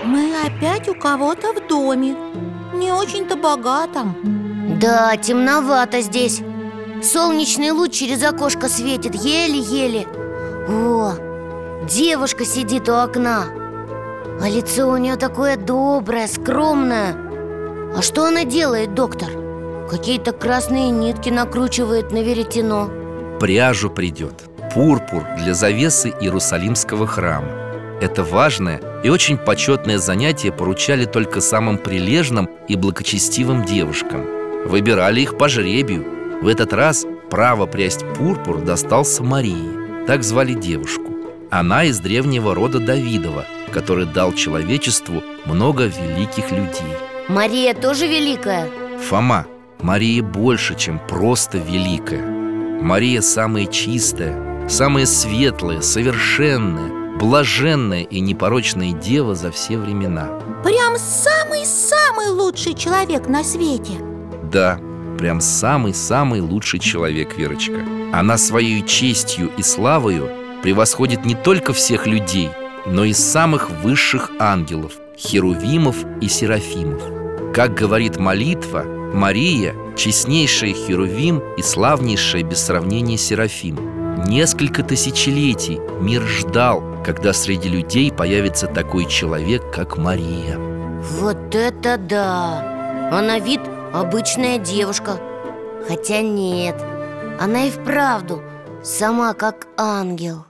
Мы 0.05 0.33
опять 0.45 0.89
у 0.89 0.95
кого-то 0.95 1.53
в 1.53 1.69
доме. 1.69 2.17
Не 2.75 2.93
очень-то 2.93 3.37
богатом. 3.37 4.17
Да, 4.81 5.17
темновато 5.17 6.01
здесь. 6.03 6.41
Солнечный 7.03 7.71
луч 7.71 7.93
через 7.93 8.23
окошко 8.23 8.69
светит 8.69 9.15
еле-еле. 9.15 10.07
О, 10.69 11.15
девушка 11.89 12.45
сидит 12.45 12.89
у 12.89 12.95
окна. 12.95 13.47
А 14.41 14.49
лицо 14.49 14.89
у 14.89 14.97
нее 14.97 15.17
такое 15.17 15.57
доброе, 15.57 16.29
скромное 16.29 17.26
А 17.97 18.03
что 18.03 18.27
она 18.27 18.45
делает, 18.45 18.93
доктор? 18.93 19.31
Какие-то 19.89 20.33
красные 20.33 20.91
нитки 20.91 21.31
накручивает 21.31 22.13
на 22.13 22.23
веретено. 22.23 22.91
Пряжу 23.41 23.89
придет. 23.89 24.35
Пурпур 24.75 25.25
для 25.39 25.55
завесы 25.55 26.11
Иерусалимского 26.21 27.07
храма. 27.07 27.49
Это 28.03 28.23
важное 28.23 28.83
и 29.03 29.09
очень 29.09 29.39
почетное 29.39 29.97
занятие 29.97 30.53
поручали 30.53 31.07
только 31.07 31.41
самым 31.41 31.79
прилежным 31.79 32.51
и 32.69 32.77
благочестивым 32.77 33.65
девушкам. 33.65 34.27
Выбирали 34.67 35.23
их 35.23 35.39
по 35.39 35.49
жребию. 35.49 36.05
В 36.43 36.49
этот 36.49 36.75
раз 36.75 37.07
право 37.31 37.65
прясть 37.65 38.05
пурпур 38.19 38.61
достался 38.61 39.23
Марии. 39.23 40.05
Так 40.07 40.23
звали 40.23 40.53
девушку. 40.53 41.13
Она 41.51 41.85
из 41.85 41.99
древнего 42.01 42.55
рода 42.55 42.79
Давидова 42.79 43.47
Который 43.73 44.05
дал 44.05 44.33
человечеству 44.33 45.23
много 45.47 45.85
великих 45.85 46.51
людей 46.51 46.97
Мария 47.29 47.75
тоже 47.75 48.07
великая? 48.07 48.71
Фома, 49.09 49.47
Мария 49.81 50.23
больше, 50.23 50.77
чем 50.77 51.01
просто 51.09 51.59
великая. 51.59 52.23
Мария 52.23 53.21
самая 53.21 53.67
чистая, 53.67 54.69
самая 54.69 55.07
светлая, 55.07 55.81
совершенная 55.81 57.07
Блаженная 57.19 58.03
и 58.03 58.21
непорочная 58.21 58.93
дева 58.93 59.35
за 59.35 59.51
все 59.51 59.79
времена. 59.79 60.29
Прям 60.63 60.97
самый-самый 60.99 62.29
лучший 62.29 62.75
человек 62.75 63.27
на 63.27 63.43
свете. 63.43 63.95
Да, 64.53 64.79
Прям 65.19 65.41
самый-самый 65.41 66.43
лучший 66.43 66.79
человек, 66.79 67.39
Верочка. 67.39 67.81
Она 68.13 68.37
своей 68.37 68.85
честью 68.87 69.51
и 69.57 69.63
славою 69.63 70.29
превосходит 70.63 71.25
не 71.25 71.35
только 71.35 71.73
всех 71.73 72.07
людей 72.07 72.51
Но 72.85 73.05
и 73.05 73.15
самых 73.15 73.71
высших 73.83 74.31
ангелов 74.39 74.93
Херувимов 75.17 75.97
и 76.21 76.29
Серафимов 76.29 77.16
Как 77.57 77.73
говорит 77.73 78.19
молитва, 78.19 78.83
Мария– 78.85 79.75
честнейшая 79.97 80.75
Херувим 80.75 81.43
и 81.57 81.63
славнейшая 81.63 82.43
без 82.43 82.63
сравнения 82.63 83.17
Серафим. 83.17 84.27
Несколько 84.27 84.83
тысячелетий 84.83 85.81
мир 85.99 86.21
ждал, 86.21 86.85
когда 87.03 87.33
среди 87.33 87.71
людей 87.71 88.13
появится 88.13 88.67
такой 88.67 89.07
человек, 89.07 89.73
как 89.73 89.97
Мария. 89.97 90.59
Вот 91.19 91.55
это 91.55 91.97
да! 91.97 93.09
А 93.11 93.23
на 93.23 93.39
вид 93.39 93.63
обычная 93.95 94.59
девушка. 94.59 95.19
Хотя 95.89 96.21
нет, 96.21 96.77
она 97.41 97.69
и 97.69 97.71
вправду 97.71 98.43
сама 98.83 99.33
как 99.33 99.67
ангел. 99.79 100.45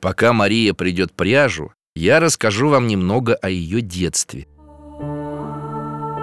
Пока 0.00 0.32
Мария 0.32 0.72
придет 0.72 1.12
пряжу, 1.12 1.72
я 1.94 2.18
расскажу 2.18 2.70
вам 2.70 2.86
немного 2.86 3.34
о 3.34 3.50
ее 3.50 3.82
детстве 3.82 4.46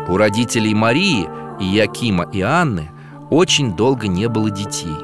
У 0.08 0.18
родителей 0.18 0.74
Марии 0.74 1.28
и 1.60 1.66
Якима 1.66 2.28
и 2.32 2.41
Анны 2.41 2.91
очень 3.30 3.76
долго 3.76 4.08
не 4.08 4.28
было 4.28 4.49
детей. 4.49 4.95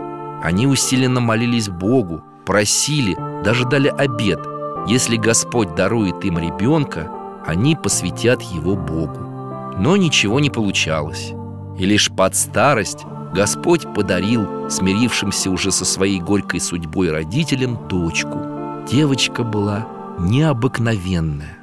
Они 0.44 0.68
усиленно 0.68 1.20
молились 1.20 1.70
Богу, 1.70 2.22
просили, 2.46 3.18
даже 3.44 3.66
дали 3.66 3.88
обет 3.88 4.40
Если 4.88 5.18
Господь 5.18 5.76
дарует 5.76 6.24
им 6.26 6.40
ребенка, 6.40 7.12
они 7.46 7.76
посвятят 7.76 8.42
его 8.42 8.76
Богу. 8.76 9.20
Но 9.78 9.98
ничего 9.98 10.40
не 10.40 10.50
получалось. 10.50 11.34
И 11.78 11.86
лишь 11.86 12.12
под 12.12 12.36
старость 12.36 13.06
Господь 13.34 13.94
подарил 13.94 14.70
смирившимся 14.70 15.50
уже 15.52 15.72
со 15.72 15.86
своей 15.86 16.20
горькой 16.20 16.60
судьбой 16.60 17.12
родителям 17.12 17.88
дочку. 17.88 18.40
Девочка 18.90 19.44
была 19.44 19.88
необыкновенная, 20.20 21.58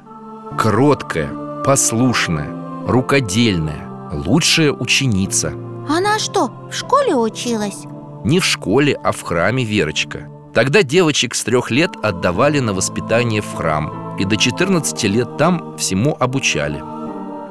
кроткая, 0.57 1.29
послушная, 1.63 2.66
рукодельная, 2.87 4.09
лучшая 4.13 4.71
ученица. 4.71 5.53
Она 5.89 6.19
что, 6.19 6.49
в 6.71 6.73
школе 6.73 7.15
училась? 7.15 7.83
Не 8.23 8.39
в 8.39 8.45
школе, 8.45 8.97
а 9.03 9.11
в 9.11 9.21
храме 9.21 9.63
Верочка. 9.63 10.29
Тогда 10.53 10.81
девочек 10.83 11.35
с 11.35 11.43
трех 11.43 11.69
лет 11.69 11.91
отдавали 12.01 12.59
на 12.59 12.73
воспитание 12.73 13.41
в 13.41 13.53
храм 13.53 14.15
И 14.17 14.25
до 14.25 14.37
14 14.37 15.03
лет 15.03 15.37
там 15.37 15.77
всему 15.77 16.17
обучали 16.19 16.81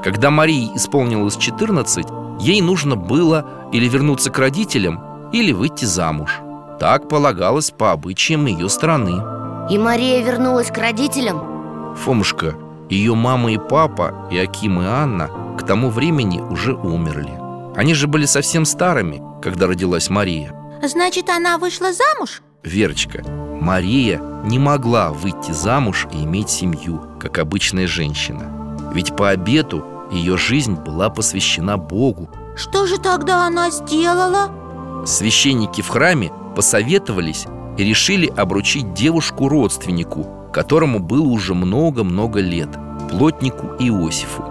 Когда 0.02 0.30
Марии 0.30 0.70
исполнилось 0.74 1.36
14, 1.36 2.04
Ей 2.40 2.60
нужно 2.60 2.96
было 2.96 3.46
или 3.72 3.86
вернуться 3.86 4.30
к 4.30 4.38
родителям, 4.38 5.30
или 5.32 5.52
выйти 5.52 5.84
замуж 5.84 6.40
Так 6.80 7.08
полагалось 7.08 7.70
по 7.70 7.92
обычаям 7.92 8.46
ее 8.46 8.68
страны 8.68 9.22
И 9.70 9.78
Мария 9.78 10.24
вернулась 10.24 10.72
к 10.72 10.78
родителям? 10.78 11.94
Фомушка, 11.96 12.56
ее 12.88 13.14
мама 13.14 13.52
и 13.52 13.58
папа, 13.58 14.28
и 14.30 14.38
Аким 14.38 14.80
и 14.80 14.84
Анна 14.84 15.28
К 15.58 15.66
тому 15.66 15.90
времени 15.90 16.40
уже 16.40 16.74
умерли 16.74 17.34
Они 17.74 17.94
же 17.94 18.06
были 18.06 18.26
совсем 18.26 18.64
старыми, 18.64 19.22
когда 19.42 19.66
родилась 19.66 20.10
Мария 20.10 20.52
Значит, 20.82 21.28
она 21.28 21.58
вышла 21.58 21.92
замуж? 21.92 22.42
Верочка, 22.62 23.24
Мария 23.60 24.20
не 24.44 24.58
могла 24.58 25.10
выйти 25.10 25.50
замуж 25.50 26.06
и 26.12 26.22
иметь 26.24 26.50
семью, 26.50 27.00
как 27.20 27.38
обычная 27.38 27.86
женщина 27.86 28.90
Ведь 28.94 29.16
по 29.16 29.30
обету 29.30 29.84
ее 30.12 30.36
жизнь 30.36 30.74
была 30.74 31.10
посвящена 31.10 31.78
Богу 31.78 32.30
Что 32.56 32.86
же 32.86 32.98
тогда 32.98 33.46
она 33.46 33.70
сделала? 33.70 35.04
Священники 35.04 35.80
в 35.80 35.88
храме 35.88 36.32
посоветовались 36.54 37.46
и 37.76 37.84
решили 37.84 38.26
обручить 38.26 38.94
девушку 38.94 39.48
родственнику 39.48 40.35
Которому 40.56 41.00
было 41.00 41.26
уже 41.26 41.52
много-много 41.52 42.40
лет 42.40 42.70
Плотнику 43.10 43.76
Иосифу 43.78 44.42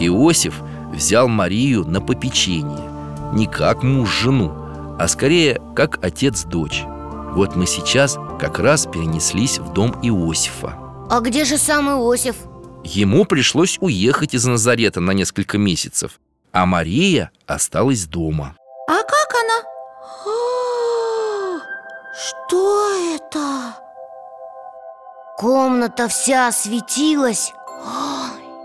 Иосиф 0.00 0.54
взял 0.90 1.28
Марию 1.28 1.84
на 1.84 2.00
попечение 2.00 2.90
Не 3.34 3.46
как 3.46 3.82
муж 3.82 4.08
жену, 4.08 4.54
а 4.98 5.06
скорее 5.06 5.60
как 5.76 6.02
отец 6.02 6.44
дочь 6.44 6.84
Вот 7.32 7.56
мы 7.56 7.66
сейчас 7.66 8.16
как 8.40 8.58
раз 8.58 8.86
перенеслись 8.86 9.58
в 9.58 9.74
дом 9.74 9.90
Иосифа 10.02 10.78
А 11.10 11.20
где 11.20 11.44
же 11.44 11.58
сам 11.58 11.90
Иосиф? 11.90 12.36
Ему 12.82 13.26
пришлось 13.26 13.76
уехать 13.82 14.32
из 14.32 14.46
Назарета 14.46 15.00
на 15.00 15.10
несколько 15.10 15.58
месяцев 15.58 16.20
А 16.52 16.64
Мария 16.64 17.32
осталась 17.46 18.06
дома 18.06 18.56
А 18.88 19.02
как 19.02 19.34
она? 19.34 19.62
А, 20.24 21.60
что 22.16 23.14
это? 23.14 23.89
Комната 25.40 26.06
вся 26.06 26.48
осветилась 26.48 27.54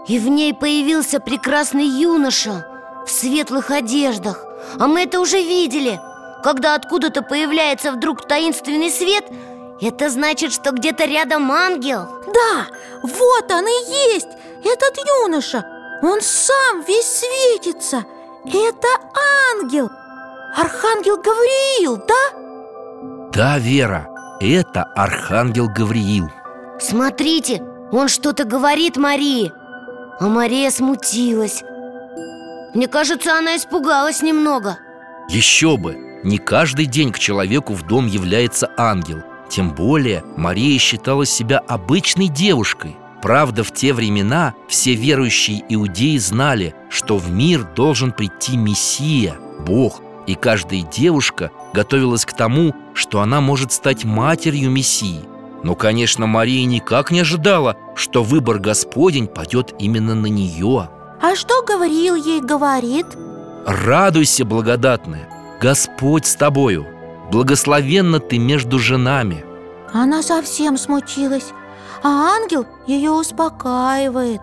И 0.08 0.20
в 0.20 0.28
ней 0.28 0.54
появился 0.54 1.22
прекрасный 1.22 1.86
юноша 1.86 2.68
В 3.06 3.10
светлых 3.10 3.72
одеждах. 3.72 4.44
А 4.78 4.88
мы 4.88 5.04
это 5.04 5.22
уже 5.22 5.38
видели. 5.38 6.02
Когда 6.44 6.76
откуда-то 6.76 7.22
появляется 7.22 7.94
вдруг 7.94 8.28
таинственный 8.28 8.92
свет 8.92 9.24
Это 9.80 10.10
значит, 10.10 10.52
что 10.52 10.72
где-то 10.72 11.06
рядом 11.06 11.50
ангел. 11.50 12.10
Да, 12.34 12.68
вот 13.04 13.50
он 13.50 13.66
и 13.66 14.14
есть 14.14 14.28
Этот 14.66 14.98
юноша. 15.24 15.66
Он 16.04 16.20
сам 16.22 16.82
весь 16.86 17.22
светится. 17.22 18.04
Это 18.44 18.88
ангел. 19.54 19.90
Архангел 20.58 21.22
Гавриил, 21.22 22.02
да? 22.06 23.32
Да, 23.32 23.60
Вера, 23.60 24.10
это 24.42 24.84
Архангел 24.94 25.70
Гавриил 25.70 26.30
Смотрите, 26.80 27.62
он 27.92 28.08
что-то 28.10 28.44
говорит 28.44 28.98
Марии. 28.98 29.52
А 30.20 30.28
Мария 30.28 30.70
смутилась. 30.72 31.64
Мне 32.74 32.88
кажется, 32.88 33.38
она 33.38 33.56
испугалась 33.56 34.22
немного. 34.22 34.78
Еще 35.30 35.78
бы, 35.78 36.20
не 36.24 36.38
каждый 36.38 36.86
день 36.86 37.12
к 37.12 37.20
человеку 37.20 37.74
в 37.74 37.88
дом 37.88 38.08
является 38.08 38.70
ангел. 38.78 39.24
Тем 39.50 39.74
более 39.74 40.24
Мария 40.36 40.78
считала 40.80 41.26
себя 41.26 41.60
обычной 41.60 42.28
девушкой. 42.28 42.98
Правда, 43.22 43.64
в 43.64 43.72
те 43.72 43.94
времена 43.94 44.54
все 44.68 44.94
верующие 44.94 45.64
иудеи 45.70 46.18
знали, 46.18 46.76
что 46.90 47.18
в 47.18 47.32
мир 47.32 47.64
должен 47.64 48.12
прийти 48.12 48.58
Мессия, 48.58 49.36
Бог. 49.66 50.02
И 50.28 50.36
каждая 50.36 50.82
девушка 50.82 51.52
готовилась 51.74 52.26
к 52.26 52.34
тому, 52.34 52.76
что 52.94 53.22
она 53.22 53.42
может 53.42 53.72
стать 53.72 54.04
матерью 54.04 54.72
Мессии 54.72 55.26
Но, 55.66 55.74
конечно, 55.74 56.28
Мария 56.28 56.64
никак 56.68 57.10
не 57.10 57.22
ожидала, 57.22 57.76
что 57.96 58.22
выбор 58.22 58.60
Господень 58.60 59.26
пойдет 59.26 59.74
именно 59.80 60.14
на 60.14 60.28
нее. 60.28 60.90
А 61.20 61.36
что 61.36 61.64
говорил 61.64 62.14
ей, 62.14 62.40
говорит? 62.40 63.08
Радуйся, 63.66 64.46
благодатная, 64.46 65.28
Господь 65.60 66.28
с 66.28 66.36
тобою 66.36 66.86
Благословенна 67.32 68.20
ты 68.20 68.38
между 68.38 68.78
женами 68.78 69.44
Она 69.92 70.22
совсем 70.22 70.78
смутилась 70.78 71.48
А 72.04 72.36
ангел 72.36 72.68
ее 72.86 73.10
успокаивает. 73.10 74.42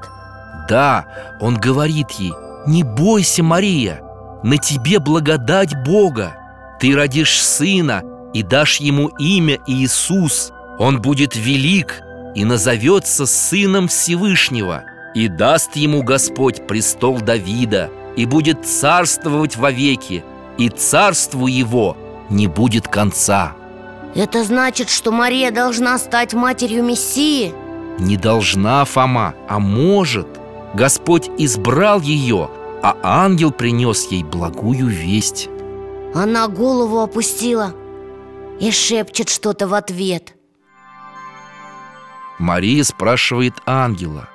Да, 0.68 1.07
он 1.41 1.57
говорит 1.57 2.11
ей 2.18 2.33
Не 2.66 2.83
бойся, 2.83 3.45
Мария 3.45 4.03
На 4.43 4.57
тебе 4.57 4.99
благодать 4.99 5.85
Бога. 5.85 6.37
Ты 6.81 6.97
родишь 6.97 7.41
сына 7.41 8.03
и 8.35 8.43
дашь 8.43 8.81
ему 8.81 9.07
имя 9.20 9.61
Иисус 9.68 10.53
Он 10.79 11.01
будет 11.01 11.37
велик 11.37 12.03
и 12.35 12.45
назовется 12.45 13.27
Сыном 13.27 13.89
Всевышнего 13.89 14.85
И 15.14 15.29
даст 15.29 15.77
ему 15.77 16.03
Господь 16.03 16.66
престол 16.66 17.20
Давида 17.20 17.91
И 18.16 18.25
будет 18.25 18.66
царствовать 18.66 19.57
вовеки 19.57 20.25
И 20.59 20.68
царству 20.68 21.47
его 21.47 21.97
не 22.31 22.47
будет 22.47 22.89
конца. 22.89 23.53
Это 24.14 24.45
значит, 24.45 24.91
что 24.91 25.11
Мария 25.11 25.51
должна 25.51 25.99
стать 25.99 26.35
матерью 26.35 26.83
Мессии? 26.83 27.55
Не 27.99 28.16
должна 28.16 28.85
Фома, 28.85 29.35
а 29.49 29.59
может. 29.59 30.27
Господь 30.75 31.31
избрал 31.39 32.01
ее, 32.01 32.51
а 32.83 32.97
ангел 33.03 33.51
принес 33.51 34.07
ей 34.11 34.25
благую 34.25 34.87
весть. 34.87 35.49
Она 36.14 36.49
голову 36.49 37.01
опустила 37.01 37.75
и 38.61 38.70
шепчет 38.70 39.29
что-то 39.29 39.66
в 39.66 39.75
ответ 39.75 40.35
Мария 42.43 42.82
спрашивает 42.82 43.55
ангела 43.66 44.28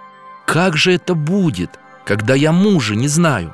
Как 0.45 0.77
же 0.77 0.93
это 0.93 1.13
будет, 1.13 1.77
когда 2.05 2.35
я 2.35 2.53
мужа 2.53 2.95
не 2.95 3.09
знаю? 3.09 3.53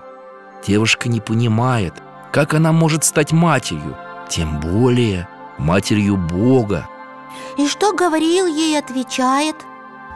Девушка 0.66 1.10
не 1.10 1.20
понимает, 1.20 1.96
как 2.32 2.54
она 2.54 2.72
может 2.72 3.04
стать 3.04 3.32
матерью 3.32 3.98
Тем 4.30 4.60
более 4.60 5.28
матерью 5.58 6.18
Бога 6.18 6.88
И 7.58 7.68
что 7.68 7.94
говорил 7.94 8.46
ей, 8.46 8.78
отвечает 8.78 9.56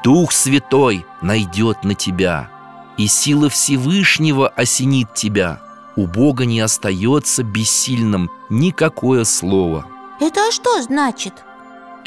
Дух 0.03 0.31
Святой 0.31 1.03
найдет 1.21 1.83
на 1.83 1.95
тебя 1.95 2.51
И 2.95 3.07
сила 3.07 3.49
Всевышнего 3.49 4.49
осенит 4.49 5.15
тебя 5.15 5.59
У 5.95 6.05
Бога 6.05 6.45
не 6.45 6.59
остается 6.59 7.41
бессильным 7.41 8.29
никакое 8.49 9.23
слово 9.23 9.88
Это 10.21 10.51
что 10.51 10.79
значит? 10.83 11.33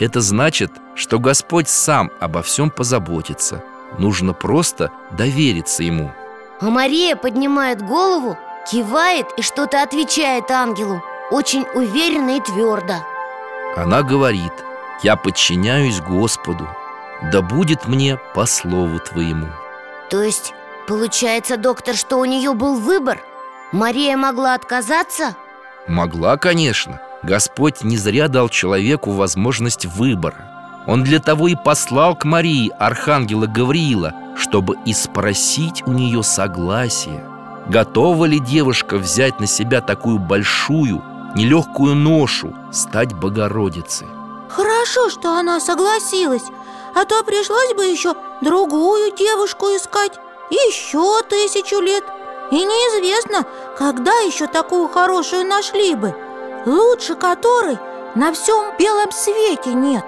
Это 0.01 0.22
значит, 0.22 0.72
что 0.94 1.18
Господь 1.18 1.68
сам 1.68 2.11
обо 2.20 2.42
всем 2.42 2.70
позаботится. 2.70 3.62
Нужно 3.98 4.32
просто 4.32 4.90
довериться 5.11 5.82
Ему. 5.82 6.11
А 6.59 6.70
Мария 6.70 7.16
поднимает 7.16 7.82
голову, 7.82 8.38
кивает 8.70 9.26
и 9.36 9.42
что-то 9.42 9.82
отвечает 9.82 10.51
ангелу 10.51 11.03
Очень 11.30 11.64
уверенно 11.74 12.36
и 12.36 12.40
твердо 12.40 12.94
Она 13.76 14.03
говорит 14.03 14.53
«Я 15.03 15.16
подчиняюсь 15.16 16.01
Господу. 16.01 16.66
Да 17.30 17.42
будет 17.42 17.86
мне 17.86 18.18
по 18.34 18.46
слову 18.46 18.98
Твоему» 19.01 19.48
То 20.09 20.22
есть, 20.22 20.55
получается, 20.88 21.57
доктор, 21.57 21.94
что 21.94 22.18
у 22.18 22.24
нее 22.24 22.55
был 22.55 22.76
выбор? 22.80 23.20
Мария 23.70 24.16
могла 24.16 24.55
отказаться? 24.55 25.36
Могла, 25.86 26.36
конечно 26.36 27.01
Господь 27.23 27.83
не 27.83 27.97
зря 27.97 28.29
дал 28.29 28.49
человеку 28.49 29.11
возможность 29.11 29.85
выбора. 29.85 30.83
Он 30.87 31.05
для 31.05 31.18
того 31.21 31.49
и 31.49 31.55
послал 31.55 32.16
к 32.16 32.25
Марии 32.25 32.73
архангела 32.79 33.47
Гавриила 33.47 34.14
Чтобы 34.37 34.77
и 34.87 34.95
спросить 34.95 35.83
у 35.87 35.93
нее 35.93 36.23
согласие. 36.23 37.23
Готова 37.68 38.25
ли 38.25 38.41
девушка 38.41 38.97
взять 38.97 39.39
на 39.39 39.47
себя 39.47 39.83
такую 39.83 40.18
большую, 40.18 41.03
нелегкую 41.37 41.95
ношу 41.95 42.55
Стать 42.73 43.12
Богородицей? 43.12 44.09
Хорошо, 44.49 45.11
что 45.11 45.37
она 45.39 45.61
согласилась 45.61 46.43
А 46.95 47.05
то 47.05 47.23
пришлось 47.23 47.75
бы 47.75 47.85
еще 47.85 48.14
другую 48.41 49.14
девушку 49.14 49.66
искать 49.66 50.12
Еще 50.51 51.23
тысячу 51.29 51.81
лет. 51.81 52.03
И 52.51 52.57
неизвестно, 52.57 53.45
когда 53.77 54.11
еще 54.21 54.47
такую 54.47 54.89
хорошую 54.89 55.47
нашли 55.47 55.95
бы 55.95 56.16
Лучше 56.67 57.15
которой 57.15 57.79
на 58.15 58.33
всем 58.33 58.77
белом 58.79 59.11
свете 59.13 59.73
нет. 59.73 60.05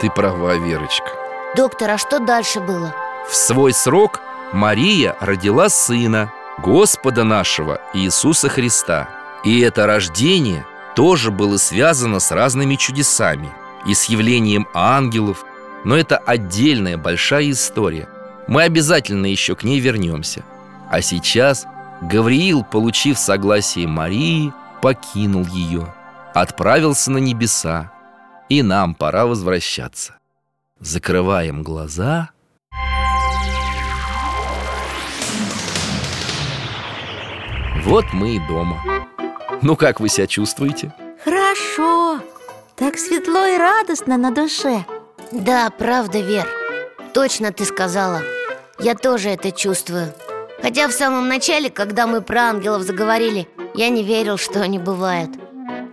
Ты 0.00 0.10
права, 0.10 0.54
Верочка. 0.54 1.08
Доктор, 1.56 1.90
а 1.90 1.98
что 1.98 2.18
дальше 2.18 2.60
было? 2.60 2.94
В 3.28 3.34
свой 3.34 3.72
срок 3.72 4.20
Мария 4.52 5.16
родила 5.20 5.68
сына 5.68 6.32
Господа 6.58 7.24
нашего 7.24 7.80
Иисуса 7.94 8.48
Христа. 8.48 9.08
И 9.44 9.60
это 9.60 9.86
рождение 9.86 10.64
тоже 10.94 11.30
было 11.30 11.56
связано 11.56 12.20
с 12.20 12.30
разными 12.30 12.76
чудесами 12.76 13.50
И 13.86 13.94
с 13.94 14.04
явлением 14.04 14.68
ангелов. 14.74 15.44
Но 15.84 15.96
это 15.96 16.16
отдельная 16.16 16.96
большая 16.96 17.50
история. 17.50 18.08
Мы 18.46 18.62
обязательно 18.62 19.26
еще 19.26 19.56
к 19.56 19.64
ней 19.64 19.80
вернемся. 19.80 20.44
А 20.90 21.00
сейчас 21.02 21.66
Гавриил, 22.02 22.64
получив 22.64 23.18
согласие 23.18 23.88
Марии, 23.88 24.52
покинул 24.82 25.46
ее 25.46 25.94
Отправился 26.34 27.10
на 27.10 27.18
небеса 27.18 27.92
И 28.48 28.62
нам 28.62 28.94
пора 28.94 29.26
возвращаться. 29.26 30.18
Закрываем 30.80 31.62
глаза. 31.62 32.30
Вот 37.84 38.06
мы 38.12 38.36
и 38.36 38.38
дома. 38.48 38.82
Ну 39.62 39.76
как 39.76 40.00
вы 40.00 40.08
себя 40.08 40.26
чувствуете? 40.26 40.92
Хорошо. 41.24 42.20
Так 42.76 42.98
светло 42.98 43.46
и 43.46 43.56
радостно 43.56 44.16
на 44.16 44.32
душе. 44.32 44.84
Да, 45.30 45.70
правда, 45.70 46.20
Вер. 46.20 46.48
Точно 47.14 47.52
ты 47.52 47.64
сказала. 47.64 48.22
Я 48.80 48.94
тоже 48.94 49.30
это 49.30 49.52
чувствую. 49.52 50.12
Хотя 50.60 50.88
в 50.88 50.92
самом 50.92 51.28
начале, 51.28 51.70
когда 51.70 52.06
мы 52.06 52.22
про 52.22 52.50
ангелов 52.50 52.82
заговорили 52.82 53.48
Я 53.74 53.88
не 53.88 54.02
верил, 54.02 54.36
что 54.36 54.60
они 54.60 54.78
бывают. 54.78 55.30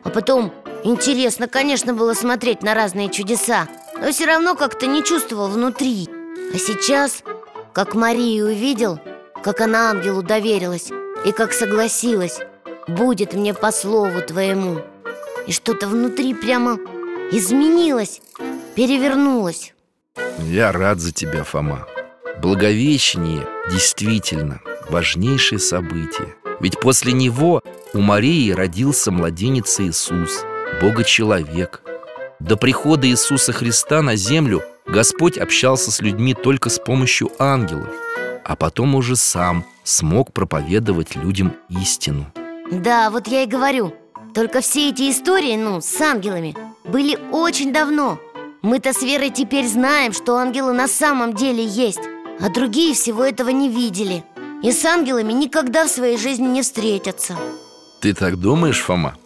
А 0.03 0.09
потом, 0.09 0.53
интересно, 0.83 1.47
конечно, 1.47 1.93
было 1.93 2.13
смотреть 2.13 2.63
на 2.63 2.73
разные 2.73 3.09
чудеса 3.09 3.67
Но 4.01 4.11
все 4.11 4.25
равно 4.25 4.55
как-то 4.55 4.87
не 4.87 5.03
чувствовал 5.03 5.47
внутри. 5.47 6.09
А 6.53 6.57
сейчас, 6.57 7.23
как 7.73 7.93
Марию 7.93 8.47
увидел 8.47 8.99
Как 9.43 9.61
она 9.61 9.91
ангелу 9.91 10.23
доверилась 10.23 10.89
И 11.25 11.31
как 11.31 11.53
согласилась 11.53 12.39
Будет 12.87 13.33
мне 13.33 13.53
по 13.53 13.71
слову 13.71 14.21
твоему. 14.21 14.81
И 15.45 15.51
что-то 15.51 15.87
внутри 15.87 16.33
прямо 16.33 16.79
изменилось 17.31 18.21
Перевернулось. 18.75 19.73
Я 20.39 20.71
рад 20.71 20.99
за 20.99 21.11
тебя, 21.11 21.43
Фома. 21.43 21.85
Благовещение 22.41 23.45
действительно 23.69 24.61
важнейшее 24.89 25.59
событие 25.59 26.38
Ведь 26.59 26.79
после 26.79 27.13
него 27.13 27.61
у 27.93 27.99
Марии 27.99 28.51
родился 28.51 29.11
младенец 29.11 29.79
Иисус, 29.79 30.43
Бога-человек 30.81 31.81
До 32.39 32.57
прихода 32.57 33.07
Иисуса 33.07 33.53
Христа 33.53 34.01
на 34.01 34.15
землю 34.15 34.61
Господь 34.85 35.37
общался 35.37 35.91
с 35.91 36.01
людьми 36.01 36.33
только 36.33 36.69
с 36.69 36.79
помощью 36.79 37.31
ангелов 37.39 37.89
А 38.43 38.55
потом 38.55 38.95
уже 38.95 39.15
сам 39.15 39.65
смог 39.83 40.33
проповедовать 40.33 41.15
людям 41.15 41.55
истину. 41.69 42.31
Да, 42.71 43.09
вот 43.09 43.27
я 43.27 43.43
и 43.43 43.47
говорю. 43.47 43.93
Только 44.35 44.61
все 44.61 44.89
эти 44.89 45.09
истории, 45.09 45.55
ну, 45.55 45.81
с 45.81 45.99
ангелами 46.01 46.55
Были 46.85 47.17
очень 47.31 47.73
давно. 47.73 48.19
Мы-то 48.61 48.93
с 48.93 49.01
Верой 49.01 49.29
теперь 49.29 49.67
знаем, 49.67 50.13
что 50.13 50.35
ангелы 50.35 50.73
на 50.73 50.87
самом 50.87 51.33
деле 51.33 51.63
есть 51.65 52.01
А 52.39 52.49
другие 52.49 52.93
всего 52.93 53.23
этого 53.23 53.49
не 53.49 53.69
видели 53.69 54.23
И 54.61 54.71
с 54.73 54.83
ангелами 54.83 55.31
никогда 55.31 55.85
в 55.85 55.89
своей 55.89 56.17
жизни 56.17 56.47
не 56.47 56.61
встретятся. 56.61 57.37
Ты 58.01 58.13
так 58.13 58.37
думаешь, 58.37 58.81
Фома? 58.81 59.17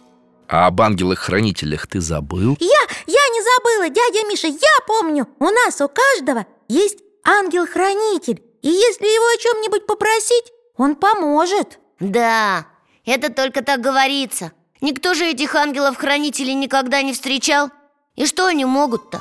А 0.48 0.66
об 0.66 0.80
ангелах-хранителях 0.80 1.86
ты 1.88 2.00
забыл? 2.00 2.56
Я, 2.60 2.82
я 3.06 3.28
не 3.32 3.42
забыла, 3.42 3.88
дядя 3.88 4.26
Миша, 4.28 4.46
я 4.46 4.86
помню. 4.86 5.26
У 5.40 5.46
нас 5.46 5.80
у 5.80 5.88
каждого 5.88 6.46
есть 6.68 6.98
ангел-хранитель. 7.24 8.42
И 8.62 8.68
если 8.68 9.06
его 9.06 9.26
о 9.34 9.42
чем-нибудь 9.42 9.86
попросить, 9.86 10.52
он 10.76 10.94
поможет. 10.94 11.78
Да, 11.98 12.66
это 13.04 13.32
только 13.32 13.64
так 13.64 13.80
говорится. 13.80 14.52
Никто 14.80 15.14
же 15.14 15.24
этих 15.24 15.54
ангелов-хранителей 15.54 16.54
никогда 16.54 17.02
не 17.02 17.12
встречал. 17.12 17.70
И 18.14 18.26
что 18.26 18.46
они 18.46 18.64
могут-то? 18.64 19.20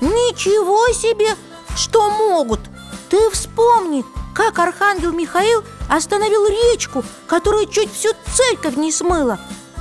Ничего 0.00 0.88
себе, 0.92 1.36
что 1.76 2.10
могут? 2.10 2.60
Ты 3.10 3.30
вспомни, 3.30 4.04
как 4.34 4.58
архангел 4.58 5.12
Михаил 5.12 5.64
остановил 5.88 6.46
речку, 6.46 7.04
которая 7.26 7.66
чуть 7.66 7.92
всю 7.92 8.10
церковь 8.32 8.76
не 8.76 8.92
смыла. 8.92 9.38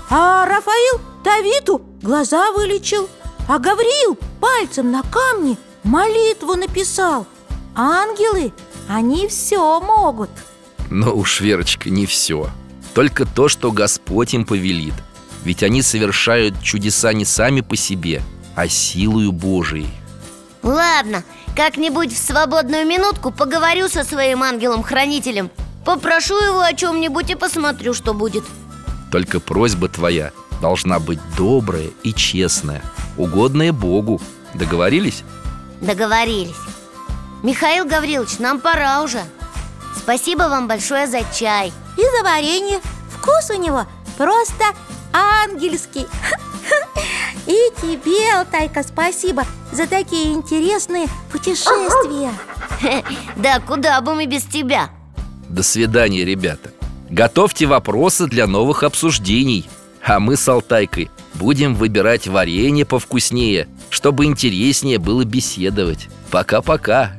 А 0.09 0.45
Рафаил 0.45 0.99
Давиду 1.23 1.81
глаза 2.01 2.51
вылечил 2.53 3.07
А 3.47 3.59
Гавриил 3.59 4.17
пальцем 4.39 4.91
на 4.91 5.03
камне 5.03 5.57
молитву 5.83 6.55
написал. 6.55 7.27
Ангелы, 7.75 8.51
они 8.87 9.27
все 9.27 9.79
могут 9.79 10.29
Но 10.89 11.13
уж, 11.15 11.39
Верочка, 11.41 11.89
не 11.89 12.05
все 12.05 12.49
Только 12.93 13.25
то, 13.25 13.47
что 13.47 13.71
Господь 13.71 14.33
им 14.33 14.45
повелит. 14.45 14.95
Ведь 15.43 15.63
они 15.63 15.81
совершают 15.81 16.61
чудеса 16.61 17.13
не 17.13 17.23
сами 17.23 17.61
по 17.61 17.75
себе, 17.77 18.21
а 18.55 18.67
силою 18.67 19.31
Божией. 19.31 19.89
Ладно, 20.63 21.23
как-нибудь 21.55 22.13
в 22.13 22.17
свободную 22.17 22.85
минутку 22.85 23.31
поговорю 23.31 23.87
со 23.87 24.03
своим 24.03 24.43
ангелом-хранителем. 24.43 25.49
Попрошу 25.85 26.37
его 26.37 26.61
о 26.61 26.73
чем-нибудь 26.73 27.29
и 27.31 27.35
посмотрю, 27.35 27.93
что 27.93 28.13
будет. 28.13 28.43
Только 29.11 29.39
просьба 29.39 29.89
твоя 29.89 30.31
должна 30.61 30.99
быть 30.99 31.19
добрая 31.37 31.89
и 32.03 32.13
честная 32.13 32.81
Угодная 33.17 33.73
Богу. 33.73 34.21
Договорились? 34.53 35.23
Договорились. 35.81 36.55
Михаил 37.43 37.85
Гаврилович, 37.85 38.39
нам 38.39 38.59
пора 38.59 39.01
уже. 39.03 39.21
Спасибо 39.97 40.43
вам 40.43 40.67
большое 40.67 41.07
за 41.07 41.19
чай. 41.33 41.73
И 41.97 42.01
за 42.01 42.23
варенье. 42.23 42.79
Вкус 43.11 43.49
у 43.49 43.61
него 43.61 43.85
просто 44.17 44.65
ангельский 45.11 46.07
И 47.49 47.71
тебе, 47.81 48.31
Алтайка, 48.35 48.83
спасибо 48.83 49.43
за 49.71 49.87
такие 49.87 50.33
интересные 50.33 51.07
путешествия. 51.31 52.31
Да 53.35 53.59
куда 53.59 53.99
бы 54.01 54.13
мы 54.13 54.27
без 54.27 54.43
тебя? 54.43 54.91
До 55.49 55.63
свидания, 55.63 56.23
ребята. 56.23 56.69
Готовьте 57.09 57.65
вопросы 57.65 58.27
для 58.27 58.45
новых 58.45 58.83
обсуждений. 58.83 59.67
А 60.05 60.19
мы 60.19 60.35
с 60.35 60.47
Алтайкой 60.47 61.09
будем 61.33 61.73
выбирать 61.73 62.27
варенье 62.27 62.85
повкуснее 62.85 63.67
Чтобы 63.89 64.25
интереснее 64.25 64.99
было 64.99 65.23
беседовать. 65.25 66.07
Пока-пока 66.29 67.18